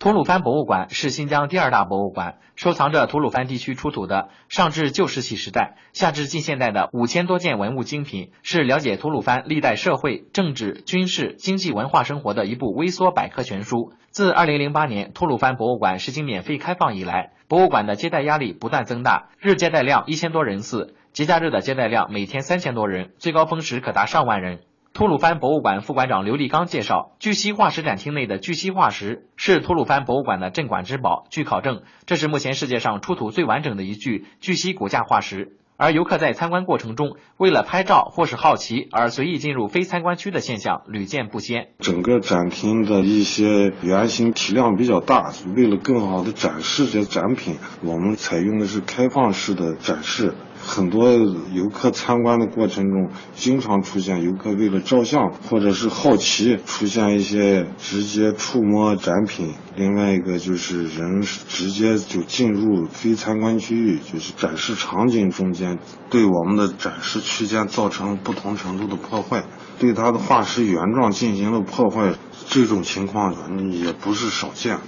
[0.00, 13.92] 吐鲁番博物馆是新疆第二大博物馆，收藏着吐鲁番地区出土的上至旧石器时代、下至近现代的五千多件文物精品，是了解吐鲁番历代社会、政治、军事、经济、文化生活的一部微缩百科全书。
[14.08, 24.60] 自二零零八年吐鲁番博物馆实行免费开放以来，博物馆的接待压力不断增大，日接待量一千多人次，节假日的接待量每天三千多人，最高峰时可达上万人。
[24.92, 31.26] 吐鲁番博物馆副馆长刘立刚介绍，巨蜥化石展厅内的巨蜥化石是吐鲁番博物馆的镇馆之宝。
[31.30, 35.56] 据考证，这是目前世界上出土最完整的一具巨蜥骨架化石。
[35.76, 41.68] 而游客在参观过程中，为了拍照或是好奇而随意进入非参观区的现象屡见不鲜。
[41.78, 50.34] 整个展厅的一些圆形体量比较大，为了更好的展示这些展品，我们采用的是开放式的展示。
[50.62, 65.78] 很多游客参观的过程中，经常出现游客为了照相或者是好奇，出现一些直接触摸展品；另外一个就是人直接就进入非参观区域，就是展示场景中间，
[66.10, 69.44] 对我们的展示区间造成不同程度的破坏，
[69.78, 72.14] 对它的化石原状进行了破坏。
[72.48, 74.78] 这种情况也不是少见。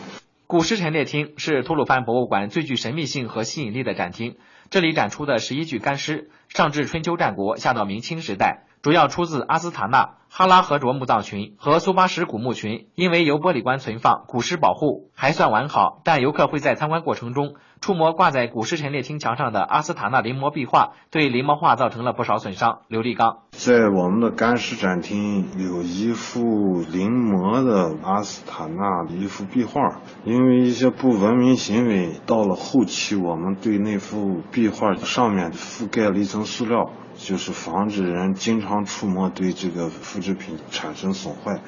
[0.49, 4.35] 古尸陈列厅是吐鲁番博物馆最具神秘性和吸引力的展厅。
[4.73, 12.87] 这里展出的十一具干尸，上至春秋战国，下到明清时代，主要出自阿斯塔纳、哈拉和卓墓葬群和苏巴什古墓群。
[12.95, 17.53] 因为由玻璃棺存放，古尸保护还算完好，但游客会在参观过程中。
[17.83, 22.79] 触摸挂在古尸陈列厅墙上的阿斯塔纳临摹壁画，对临摹画造成了不少损伤。
[22.89, 36.89] 刘立刚在我们的干尸展厅有一幅临摹的阿斯塔纳的一幅壁画，因为一些不文明行为，到了后期我们对那幅壁画上面覆盖了一层塑料，
[37.25, 41.61] 就是防止人经常触摸对这个复制品产生损坏。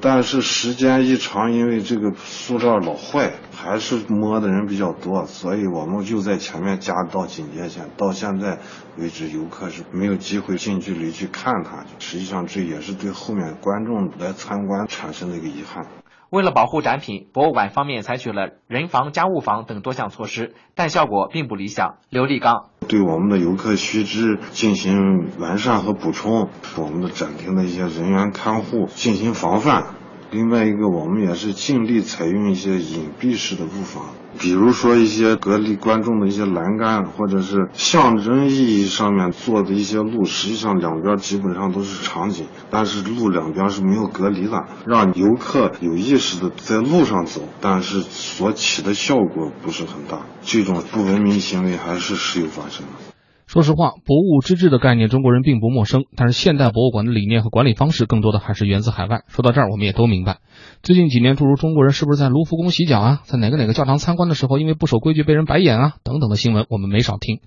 [0.00, 7.90] 但是时间一长，因为这个塑料老坏，还是摸的人比较多，所以我们就在前面加道警戒线。
[7.96, 8.58] 到现在
[8.96, 11.84] 为止，游客是没有机会近距离去看它。
[11.98, 15.86] 实际上，这也是对后面观众来参观产生的一个遗憾。
[16.32, 21.96] 为了保护展品，博物馆方面采取了人防、家务防等多项措施，但效果并不理想。
[22.08, 29.84] 刘立刚对我们的游客须知进行完善和补充，我们的展厅的一些人员看护进行防范。
[30.32, 34.06] 另外一个，我们也是尽力采用一些隐蔽式的布防。
[34.38, 53.11] 比如说一些隔离观众的一些栏杆，或者是象征意义上面做的一些路，实际上两边基本上都是场景，但是路两边是没有隔离的，让游客有意识的在路上走，但是所起的效果不是很大，这种不文明行为还是时有发生的。
[53.52, 59.24] 说实话，博物之志的概念中国人并不陌生，但是现代博物馆的理念和管理方式更多的还是源自海外。
[59.28, 60.38] 说到这儿，我们也都明白，
[60.82, 67.40] 最近几年诸如中国人是不是在卢浮宫洗脚啊，在哪个哪个教堂参观的时候因为不守规矩被人白眼啊等等的新闻，我们没少听。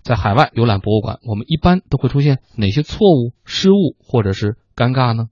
[0.00, 5.26] 在海外游览博物馆，我们一般都会出现哪些错误、失误或者是尴尬呢？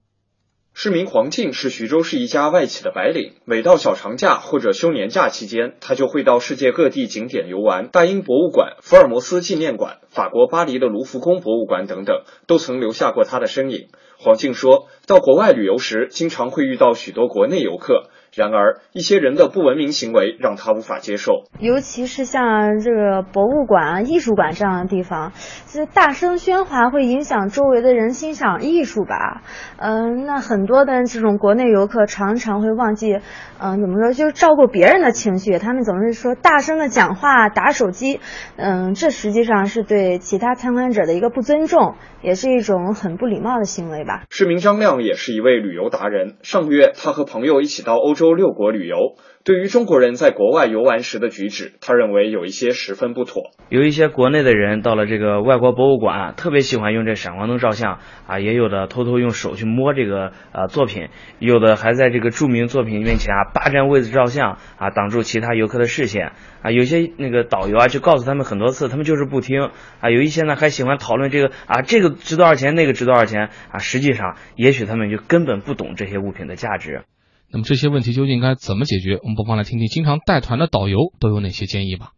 [0.81, 7.89] 市民黄静是徐州市一家外企的白领，每到小长假或者休年假期间，他就会到世界各地景点游玩。
[7.89, 13.89] 大英博物馆、福尔摩斯纪念馆、法国巴黎的卢浮宫博物馆等等，都曾留下过他的身影。
[14.19, 18.09] 黄静说到国外旅游时，经常会遇到许多国内游客。
[18.35, 25.33] 然而，一些人的不文明行为让他无法接受，尤其是像这个博物馆啊、艺术馆这样的地方，
[25.65, 29.41] 这大声喧哗会影响周围的人欣赏艺术吧？
[29.77, 33.19] 嗯，那很多的这种国内游客常常会忘记，
[33.57, 38.19] 嗯，怎么说，就是照顾别人的情绪，他们总是说大声的讲话、打手机，
[38.57, 44.25] 嗯，这实际上是对其他参观者的一个不尊重，也是一种很不礼貌的行为吧？
[44.29, 48.18] 市民张亮也是一位旅游达人，上个月他和朋友一起到欧。
[48.19, 53.43] 周六国旅游，对于中国人在国外游玩时的举止，他认为有一些十分不妥。
[53.69, 61.07] 有一些国内的人到了这个外国博物馆，特别喜欢用这闪光灯照相啊，也有的偷偷用手去摸这个呃作品，
[61.39, 66.71] 有的还在这个著名作品面前啊霸占位置照相啊，挡住其他游客的视线啊。
[66.71, 69.69] 有些那个导游啊就告诉他们很多次，他们就是不听
[70.01, 70.09] 啊。
[70.09, 73.77] 有一些呢还喜欢讨论这个啊这个值多少钱，那个值多少钱啊。
[73.77, 77.03] 实际上，也许他们就根本不懂这些物品的价值。
[77.51, 79.17] 那么这些问题究竟该怎么解决？
[79.23, 82.13] 我们不妨来听听经常带团的导游都有哪些建议吧。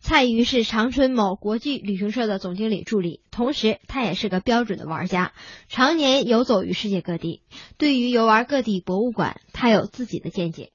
[0.00, 5.32] 蔡瑜是长春某国际旅行社的总经理助理，同时他也是个标准的玩家，
[5.68, 7.40] 常年游走于世界各地。
[7.78, 10.70] 对于游玩各地博物馆，他有自己的见解。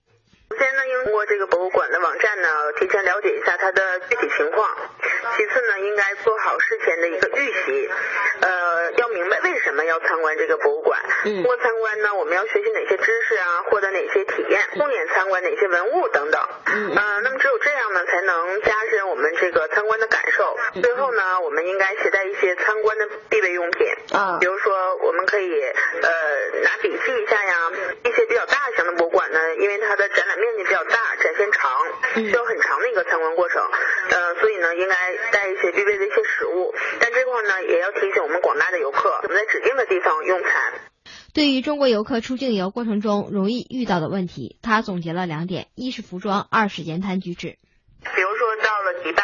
[0.49, 1.58] 首先呢，应通过这个博
[1.99, 2.47] 的网站呢，
[2.79, 4.69] 提前了解一下它的具体情况。
[5.35, 7.89] 其次呢，应该做好事前的一个预习，
[8.41, 10.99] 呃，要明白为什么要参观这个博物馆。
[11.23, 16.41] 通过参观呢，我们要学习哪些知识啊，获得哪些体验，重点参观哪些文物等等。
[16.65, 20.57] 嗯，那么只有这样呢，才能加深我们这个参观的感受。
[20.81, 26.09] 最后呢，我们应该携带一些参观的必备用品啊，比如说我们可以呃
[26.63, 27.55] 拿笔记一下呀。
[28.03, 30.97] 一些比较大型的博物馆呢，因为它的展览面积比较大，
[31.69, 33.61] 长，需要很长的一个参观过程，
[34.09, 34.95] 呃，所以呢，应该
[35.31, 36.73] 带一些必备的一些食物。
[36.99, 40.51] 但这块呢，也要提醒我们广大的游客，我们在指定的地方用餐。
[41.33, 47.57] 对于中国游客出境游过程中容易遇到的问题，他总结了两点：一是服装，二是言谈举止。
[48.15, 49.23] 比如说到了迪拜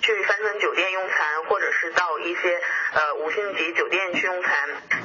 [0.00, 2.60] 去帆船酒店用餐，或者是到一些
[2.94, 4.52] 呃五星级酒店去用餐，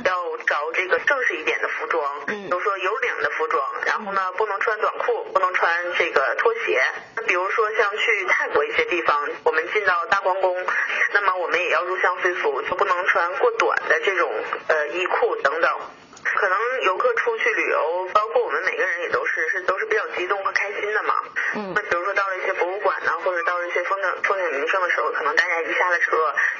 [0.06, 2.24] 要找这个正式一点的服装。
[2.28, 2.69] 嗯，比如。
[4.00, 6.82] 然后呢不能穿短裤，不能穿这个拖鞋。
[7.18, 10.56] 那比如说像去泰国一些地方，我们进到大皇宫，
[11.12, 14.32] 那么我们也要入乡随俗，就不能穿过短的这种
[14.70, 15.70] 呃衣裤等等。
[16.24, 21.14] 可能游客出去旅游，包括我们每个人也都是是都是比较激动和开心的嘛。
[21.56, 21.74] 嗯。
[21.76, 22.79] 那比如说到了一些博物
[24.30, 26.14] 些风景风景名胜的时候，可能大家一下了车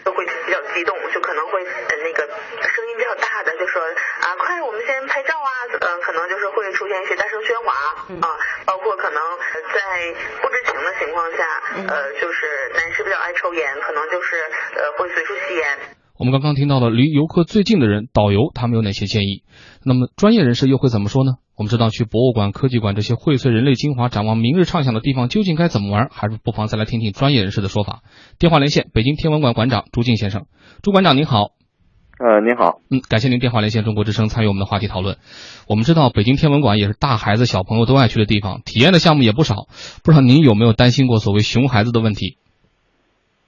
[0.04, 5.50] 都会比较激动，就可能会呃那个声音比较大的就说啊快，我们先拍照啊，
[5.80, 7.70] 嗯，可能就是会出现一些大声喧哗
[8.26, 8.28] 啊，
[8.66, 9.22] 包括可能
[9.70, 11.46] 在不知情的情况下，
[11.88, 14.36] 呃，就是男士比较爱抽烟，可能就是
[14.76, 15.78] 呃会随处吸烟。
[16.18, 19.46] 我们刚刚听到了离游客最近的人，导游他们有哪些建议？
[19.86, 21.40] 那么专业人士又会怎么说呢？
[21.60, 26.08] 我们知道去博物馆、科技馆这些荟萃人类精华、展望明日畅想的地方究竟该怎么玩？
[26.10, 28.00] 还是不妨再来听听专业人士的说法。
[28.40, 30.46] 电话连线北京天文馆馆长朱静先生，
[30.82, 31.52] 朱馆长您好。
[32.18, 32.80] 呃，您好。
[32.90, 35.18] 嗯，感谢您电话连线中国之声参与我们的话题讨论。
[35.68, 39.68] 我们知道北京天文馆也是大孩子小朋友都爱去的地方，体验的项目也不少。
[40.02, 42.38] 不知道您有没有担心过所谓熊孩子的问题？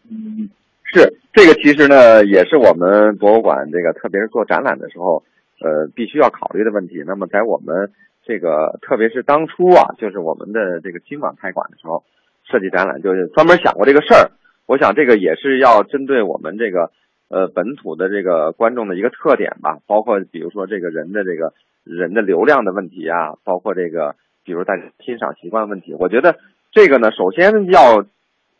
[0.09, 0.49] 嗯。
[0.93, 5.23] 是这个，其实呢，也是我们博物馆这个，特别是做展览的时候，
[5.63, 7.03] 呃，必须要考虑的问题。
[7.05, 7.91] 那么，在我们
[8.25, 12.03] 这个，特别是当初啊，就是我们的这个新馆开馆的时候，
[12.43, 14.31] 设计展览就是专门想过这个事儿。
[14.65, 16.91] 我想这个也是要针对我们这个
[17.29, 21.53] 呃本土的这个观众的一个特点吧，包括比如说这个人的这个
[21.83, 25.93] 人的流量的问题啊，包括这个比如大家欣赏习惯问题。
[25.93, 26.37] 我觉得
[26.71, 28.05] 这个呢，首先要。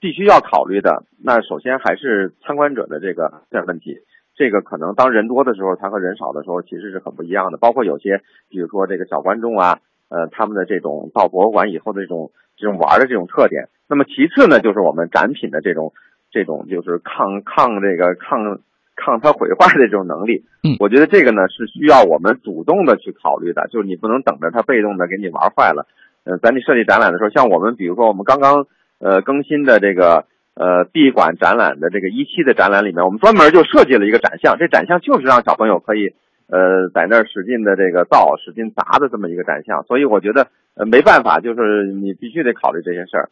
[0.03, 3.99] 必须要考虑的，那首先还是参观者的这个问题。
[4.41, 7.59] 这个可能当人多的时候，他和人少的时候其实是很不一样的。
[7.59, 9.77] 包括有些，比如说这个小观众啊，
[10.09, 13.69] 呃，他们的这种到博物馆以后的这种这种玩的这种特点。
[13.87, 15.93] 那么其次呢，就是我们展品的这种
[16.31, 18.61] 这种就是抗抗这个抗
[18.95, 20.43] 抗它毁坏的这种能力。
[20.63, 25.85] 嗯，我觉得这个呢是需要我们主动的去考虑的，就是你不能等着它被动的给你玩坏了。
[26.25, 28.65] 嗯，咱你设计展览的时候，像我们比如说我们刚刚。
[29.03, 30.25] 呃，更新的这个
[30.55, 36.13] 呃闭馆展览的这个一期的展览里面，我们专门就设计了一个展项，这展项就是让小朋友可以
[36.47, 39.83] 呃在那儿使劲的这个造、使劲砸的这么一个展项。
[39.83, 43.29] 所以我觉得呃没办法，就是你必须得考虑这些事儿。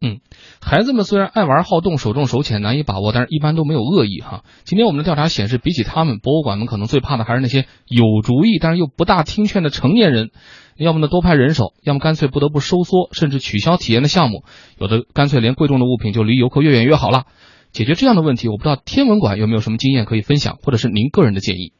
[0.00, 0.20] 嗯，
[0.60, 4.42] 孩子们虽然爱玩好动、手重手浅、难以把握，但是一般都没有恶意哈。
[4.64, 10.30] 今天我们的调查显示，比起他们，博物馆们可能最怕的还是那些有主意但是又不大听劝的成年人。
[10.76, 14.42] 要么呢多派人手，要么干脆不得不收缩，甚至取消体验的项目。
[14.76, 17.24] 有的干脆连贵重的物品就离游客越远越好了。
[17.70, 21.72] 解决这样的问题，我不知道天文馆有没有什么经验可以分享，或者是您个人的建议。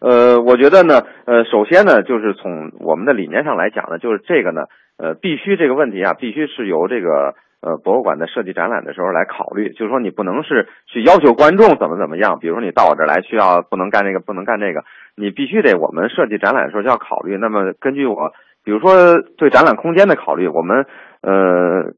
[0.00, 4.66] 呃，我觉得呢，呃，首先呢，就是从我们的理念上来讲呢，就是这个呢，
[5.02, 7.34] 呃，必须这个问题啊，必须是由这个。
[7.64, 14.82] 呃，博物馆的设计展览的时候来考虑，就是说你不能是去要求观众怎么怎么样，比如说你到我这儿来需要不能干这个，不能干这个，
[15.14, 17.38] 你必须得我们设计展览的时候就要考虑。
[17.38, 18.32] 那么根据我，
[18.64, 20.86] 比如说对展览空间的考虑，我们
[21.22, 21.94] 呃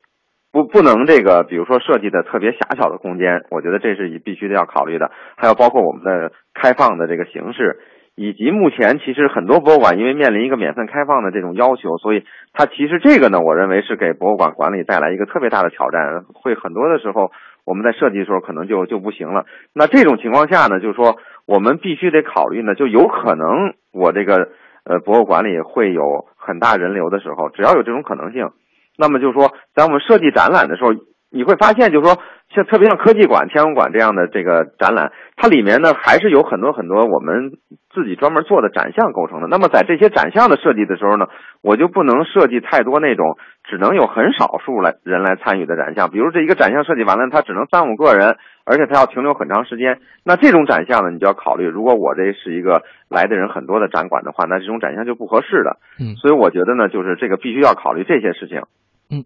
[0.53, 5.11] 不不能这个，比如说设计的特别狭小的空间，我觉得这是必须得要考虑的。
[5.35, 7.81] 还有包括我们的开放的这个形式。
[8.17, 16.25] 以及目前其实很多博物馆因为面临一个免费开放的这种要求，所以它其实这个呢，我认为是给博物馆管理带来一个特别大的挑战。
[16.33, 17.33] 会很多的时候
[17.65, 19.47] 我们在设计的时候可能就就不行了。
[19.73, 24.49] 那这种情况下呢，就是说我们必须得考虑呢，就有可能我这个
[24.85, 28.51] 呃博物馆里会有很大人流的时候，只要有这种可能性，
[28.97, 30.91] 那么就是说在我们设计展览的时候。
[31.37, 32.17] 你会发现，就是说，
[32.55, 37.51] 像特别像科技馆、天文馆这样的这个展览，它里面呢还是有很多很多我们
[37.95, 39.47] 自己专门做的展项构成的。
[39.47, 41.27] 那么在这些展项的设计的时候呢，
[41.63, 46.11] 我就不能设计太多那种只能有很少数来人来参与的展项。
[46.11, 48.37] 比如这一个展项设计完了，它只能三五个人，
[48.67, 50.01] 而且它要停留很长时间。
[50.25, 55.79] 那这种展项呢，你就要考虑，如果我这是一个来的人很多的展馆的话，那这种展项就不合适的。
[56.03, 58.63] 嗯，所以我觉得呢，就是这个必须要考虑这些事情。
[59.11, 59.25] 嗯，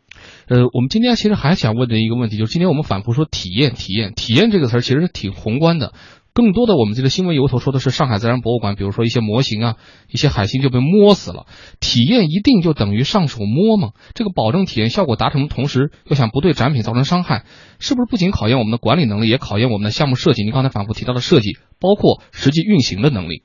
[0.51, 5.93] 呃，我们今天其实还想问的一个问题，就是今天我们反复说体验、体验、体验这个词儿，其实是挺宏观的。
[6.39, 9.75] 更多的，我们这个新闻由头说的是上海自然博物馆，比如说一些模型啊，
[10.07, 11.47] 一些海星就被摸死了。
[11.81, 13.91] 体验一定就等于上手摸吗？
[14.15, 17.43] 这个保证体验效果达成的同时，又想不对展品造成伤害，
[17.81, 20.45] 是不是不仅考验我们的管理能力，也考验我们的项目设计？
[20.45, 23.43] 您刚才反复提到的设计，包括实际运行的能力。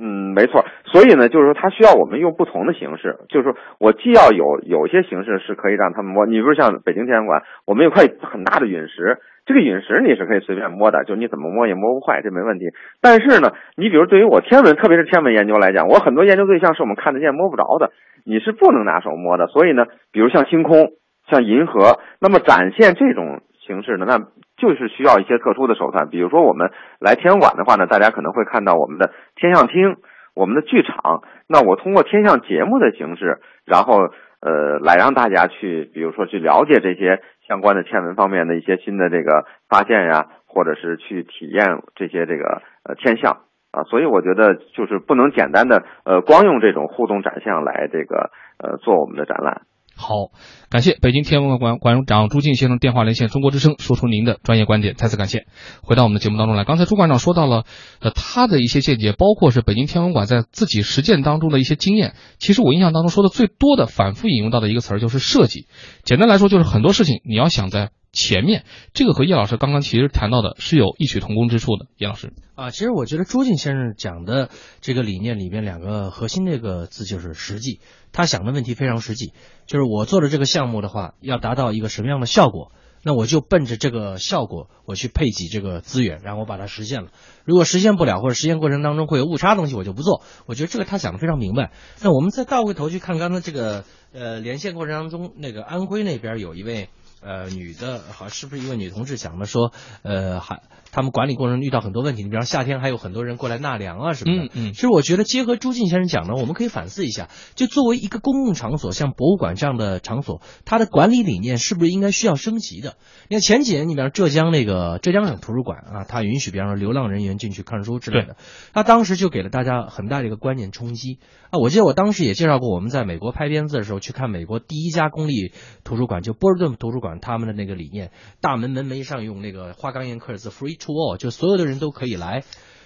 [0.00, 0.64] 嗯，没错。
[0.92, 3.20] 所以呢，就是说，它需要我们用不同的形式。
[3.28, 12.64] 就是说我既要有有些形式是可以让他们摸，你比如像北京天文馆，我们有块很大的陨石，这个陨石你是可以随便摸的，就你怎么摸也摸不坏，这没问题。
[13.00, 17.92] 但是呢，你比如对于我天文，特别是天文研究来讲，我很多研究对象是我们看得见摸不着的，
[18.24, 19.46] 你是不能拿手摸的。
[19.46, 20.90] 所以呢，比如像星空、
[21.30, 24.18] 像银河，那么展现这种形式呢，那
[24.56, 26.08] 就是需要一些特殊的手段。
[26.08, 29.94] 比如说我们来天文馆的话呢，大家可能会看到我们的天象厅、
[30.34, 31.22] 我们的剧场。
[31.48, 37.22] 那我通过天象节目的形式，然后呃，来让大家去，比如说去了解这些。
[37.48, 49.62] 相关的天文方面的一些新的这个发现呀，或者是去体验这些这个呃天象啊，所以我觉得就是不能简单的呃光用这种互动展项来这个呃做我们的展览。
[49.98, 50.30] 好，
[50.68, 55.46] 感谢北京天文馆馆长朱进先生电话连线中国之声，说出您的专业观点，再次感谢。
[55.82, 57.64] 回到我们的节目当中来，刚才朱馆长说到了，
[58.00, 62.14] 呃，他的一些见解，包括是北京天文馆在自己实践当中的一些经验。
[62.38, 65.66] 其实我印象当中说的最多的、反复引用到的一个词儿就是设计。
[66.04, 67.90] 简单来说，就是很多事情你要想在。
[68.16, 68.64] 前面
[68.94, 74.48] 这个和叶老师刚刚其实谈到的是有异曲同工之处的，叶老师啊，其实我觉得朱静先生讲的
[74.80, 77.80] 这个理念里面两个核心那个字就是实际，
[78.12, 79.34] 他想的问题非常实际，
[79.66, 87.10] 就是我做的这个项目的话，要达到一个什么样的效果，那我就奔着这个效果我去配给这个资源，然后我把它实现了。
[87.44, 90.22] 如果实现不了或者实现过程当中会有误差东西，我就不做。
[90.46, 91.70] 我觉得这个他讲的非常明白。
[92.00, 96.88] 那我们再倒回头去看刚才这个呃连线过程当中，那个安徽那边有一位。
[97.20, 100.62] 呃，女的，好像，是不是一位女同志讲的说，呃，还
[100.96, 104.44] 他们管理过程遇到很多问题，你比方夏天还有很多人过来纳凉啊什么的。
[104.44, 104.72] 嗯嗯。
[104.72, 112.96] 其实我觉得结合朱静先生讲的，我们可以反思一下，就作为一个公共场所，像博物馆这样的场所，它的管理理念是不是应该需要升级的？
[113.28, 118.36] 你看前几年，你比方浙江那个浙江省图书馆啊，它允许比方说流浪人员进去看书之类的，
[118.72, 121.18] 它当时就给了大家很大的一个观念冲击
[121.50, 121.58] 啊。
[121.58, 125.52] 我记得我当时也介绍过，我们在美国拍片子的时候去看美国第一家公立
[125.84, 127.18] 图书馆，就波士顿图书馆。
[127.20, 132.44] 他们的那个理念，大门门楣上用那个花岗岩刻字 “free to all”，就所有的人都可以来。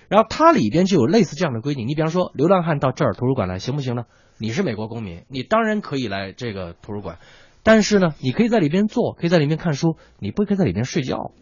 [0.08, 1.86] 然后它里边就有类似这样的规定。
[1.86, 4.04] 你比方说，流浪汉到这儿图书馆来，行不行呢？
[4.38, 7.18] 你是美国公民，你当然可以来这个图书馆，
[7.62, 11.32] 但是呢，你可以在里边坐，可以在里面看书，你不可以在里边睡觉。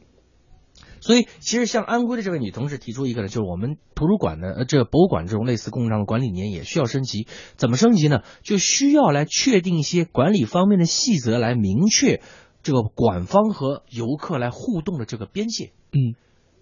[1.00, 7.28] 所以，其实像安徽的这位女同志提出一个呢，就是我们图书馆的呃，这博物馆这种类似共上的管理理念也需要升级。
[7.56, 8.22] 怎么升级呢？
[8.42, 12.20] 就需要来确定一些管理方面的细则，来明确
[12.64, 15.70] 这个馆方和游客来互动的这个边界。
[15.92, 16.18] 嗯，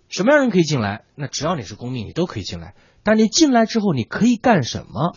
[0.09, 1.05] 什么样人可以进来？
[1.15, 2.75] 那只要你是公民，你都可以进来。
[3.03, 5.17] 但你进来之后，你可以干什么？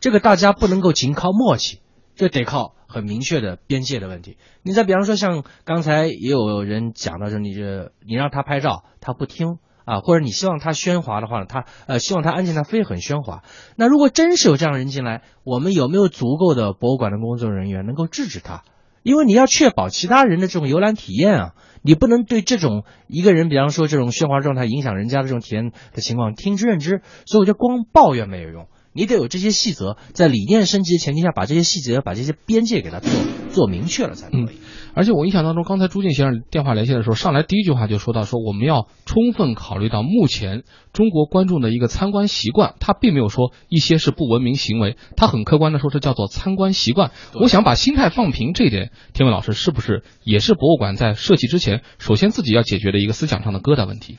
[0.00, 1.80] 这个大家不能够仅靠默契，
[2.14, 2.74] 这得靠。
[2.90, 4.38] 很明确的边界的问题。
[4.62, 13.42] 你再比方说，像刚才也有人讲到，说你这你让他拍照，他不听啊，或者你希望他喧哗的话呢，他呃希望他安静，他非很喧哗。
[13.76, 18.62] 那如果真是有这样人进来，我们有没有足够的博物馆的工作人员能够制止他？
[19.02, 27.02] 因为你要确保其他人的这种游览体验啊，你不能对这种一个人，比方说这种喧哗状态影响人家的这种体验的情况听之任之。
[27.26, 28.68] 所以我觉得光抱怨没有用。
[28.92, 33.10] 你得有这些细则，在理念升级的前提下，把这些细节、把这些边界给它做
[33.50, 34.58] 做明确了才可以。
[34.98, 47.12] 而且我印象当中，刚才朱静先生电话连线的时候，上来第一句话就说到说我们要充分考虑到目前中国观众的一个参观习惯，他并没有说一些是不文明行为，他很客观的说这叫做参观习惯。
[47.34, 54.18] 我想把心态放平这一点，天文老师是不是也是博物馆在设计之前首先自己要解决的一个思想上的疙瘩问题？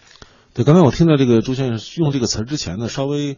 [0.53, 3.35] 对，刚才我听到这个朱先生用这个词之前呢，稍微。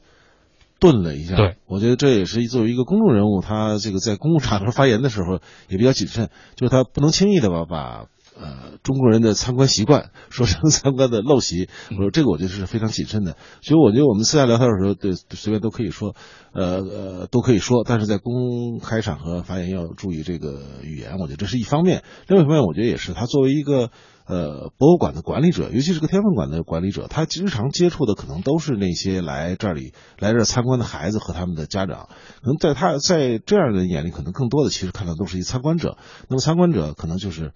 [0.81, 8.05] 顿了一下，对我觉得这也是作为一个公众人物，他这个在公共场合发言的时候也比较谨慎，就是他不能轻易的吧把
[8.35, 13.37] 呃中国人的参观习惯说成参观的陋习，我说这个我觉得是非常谨慎的。
[13.61, 16.15] 所以我觉得我们私下聊天的时候，对随便都可以说，
[16.51, 22.03] 呃呃都可以说，但是在公开场合发言要注意这个语言，我觉得这是一方面。
[22.27, 23.91] 另外一方面，我觉得也是他作为一个。
[24.25, 32.07] 呃，博物馆的管理者，尤其是个天文馆的管理者，他日常接触的可能都是那些来这里来这参观的孩子和他们的家长。
[32.41, 35.97] 可能在他在这样的眼里，可能更多的其实看到都是一参观者。
[36.29, 37.51] 那么参观者可能就是，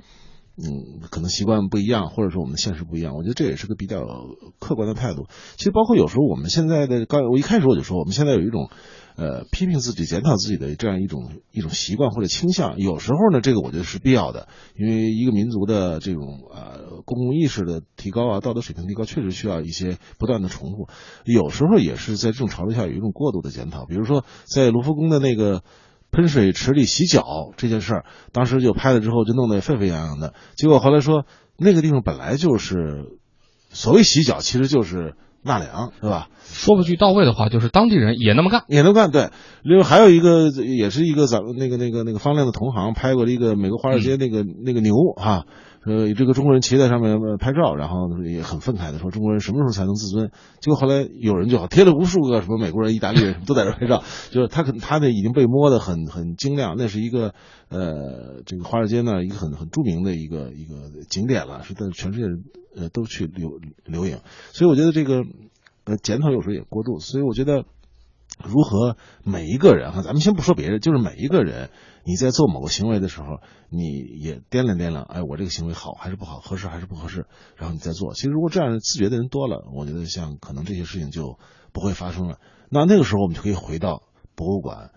[0.58, 3.16] 嗯，可能习惯不一样，或者说我们现实不一样。
[3.16, 4.02] 我觉得这也是个比较
[4.60, 5.28] 客观的态度。
[5.58, 8.70] 其实包括有时候我们现在的刚我一开始我就说，我们现在有一种。
[9.18, 20.90] 呃，批评自己、检讨自己的这样一种一种习惯或者倾向，有时候呢，这个我觉得是必要的，因为一个民族的这种呃公共意识的提高啊，道德水平提高，确实需要一些不断的重复。
[21.24, 25.64] 有时候也是在这种潮流下有一种过度的检讨，比如说在卢浮宫的那个
[26.12, 27.24] 喷水池里洗脚
[27.56, 31.26] 这件事儿，当时就拍了之后就弄得沸沸扬扬的，结果后来说
[31.58, 33.18] 那个地方本来就是
[33.70, 35.16] 所谓洗脚，其实就是。
[35.48, 36.28] 纳凉是吧？
[36.56, 39.12] 说不句到位的话，就是当地人也那么干，也能干。
[39.12, 39.30] 对，
[39.62, 45.44] 另外还有一个，也是一个咱们那个那个那个方亮的同行拍过的一个美国华尔街那个那个牛啊，
[45.86, 50.32] 呃，这个中国人骑在上面拍照，然后也很愤慨的说中国人什么时候才能自尊？
[50.62, 57.34] 结果后来有人就好贴了无数个什么美国人、意大利人什么都在这拍照， 就是他可他的已经被摸得很很精亮，那是一个
[57.70, 62.44] 呃这个华尔街呢一个很很著名的一个一个景点了，是在全世界人
[62.78, 64.20] 呃都去留留影，
[64.54, 65.22] 所以我觉得这个
[65.86, 67.66] 呃检讨有时候也过度，所以我觉得。
[68.44, 71.70] 如何每一个人哈，咱们先不说别人，就是每一个人，
[72.04, 73.86] 你在做某个行为的时候，你
[74.20, 78.16] 也掂量掂量，哎，我这个行为好还是不好，合适还是不合适，然后你再做。
[78.16, 81.38] 其实如果这样自觉的人多了，我觉得像可能这些事情就
[81.72, 82.40] 不会发生了。
[82.70, 84.02] 那那个时候我们就可以回到
[84.36, 84.92] 博物馆。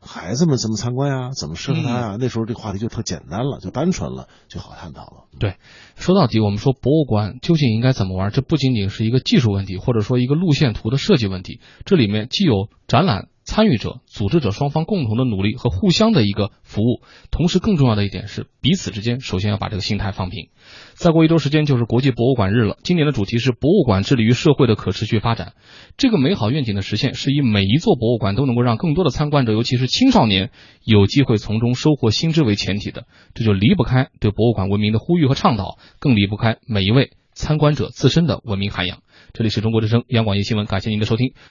[0.00, 1.30] 孩子们怎么参观呀？
[1.38, 2.16] 怎么适合他呀？
[2.18, 5.24] 那时候这个话题就特简单了，就单纯了，就好探讨了。
[5.38, 5.56] 对，
[5.96, 8.30] 说到底，我们说博物馆究竟应该怎么玩？
[8.30, 13.28] 这不仅仅是一个技术问题，或者说一个路线图的设计问题，这里面既有展览。
[13.44, 20.48] 参与者、组织者双方共同的努力和互相的一个服务，同时更重要的一点是彼此之间首先要把这个心态放平。
[20.94, 25.52] 再过一周时间就是国际博物馆日了，今年的主题是博物馆致力于社会的可持续发展。
[25.98, 30.50] 这个美好愿景的实现是以每一座博物馆都能够让更多的参观者，尤其是青少年
[30.82, 39.02] 有机会从中收获新知为前提的，这就离不开对博物馆文明的呼吁和倡导，更离不开每一位参观者自身的文明涵养。
[39.34, 41.34] 这里是中国之声央广夜新闻，感谢您的收听。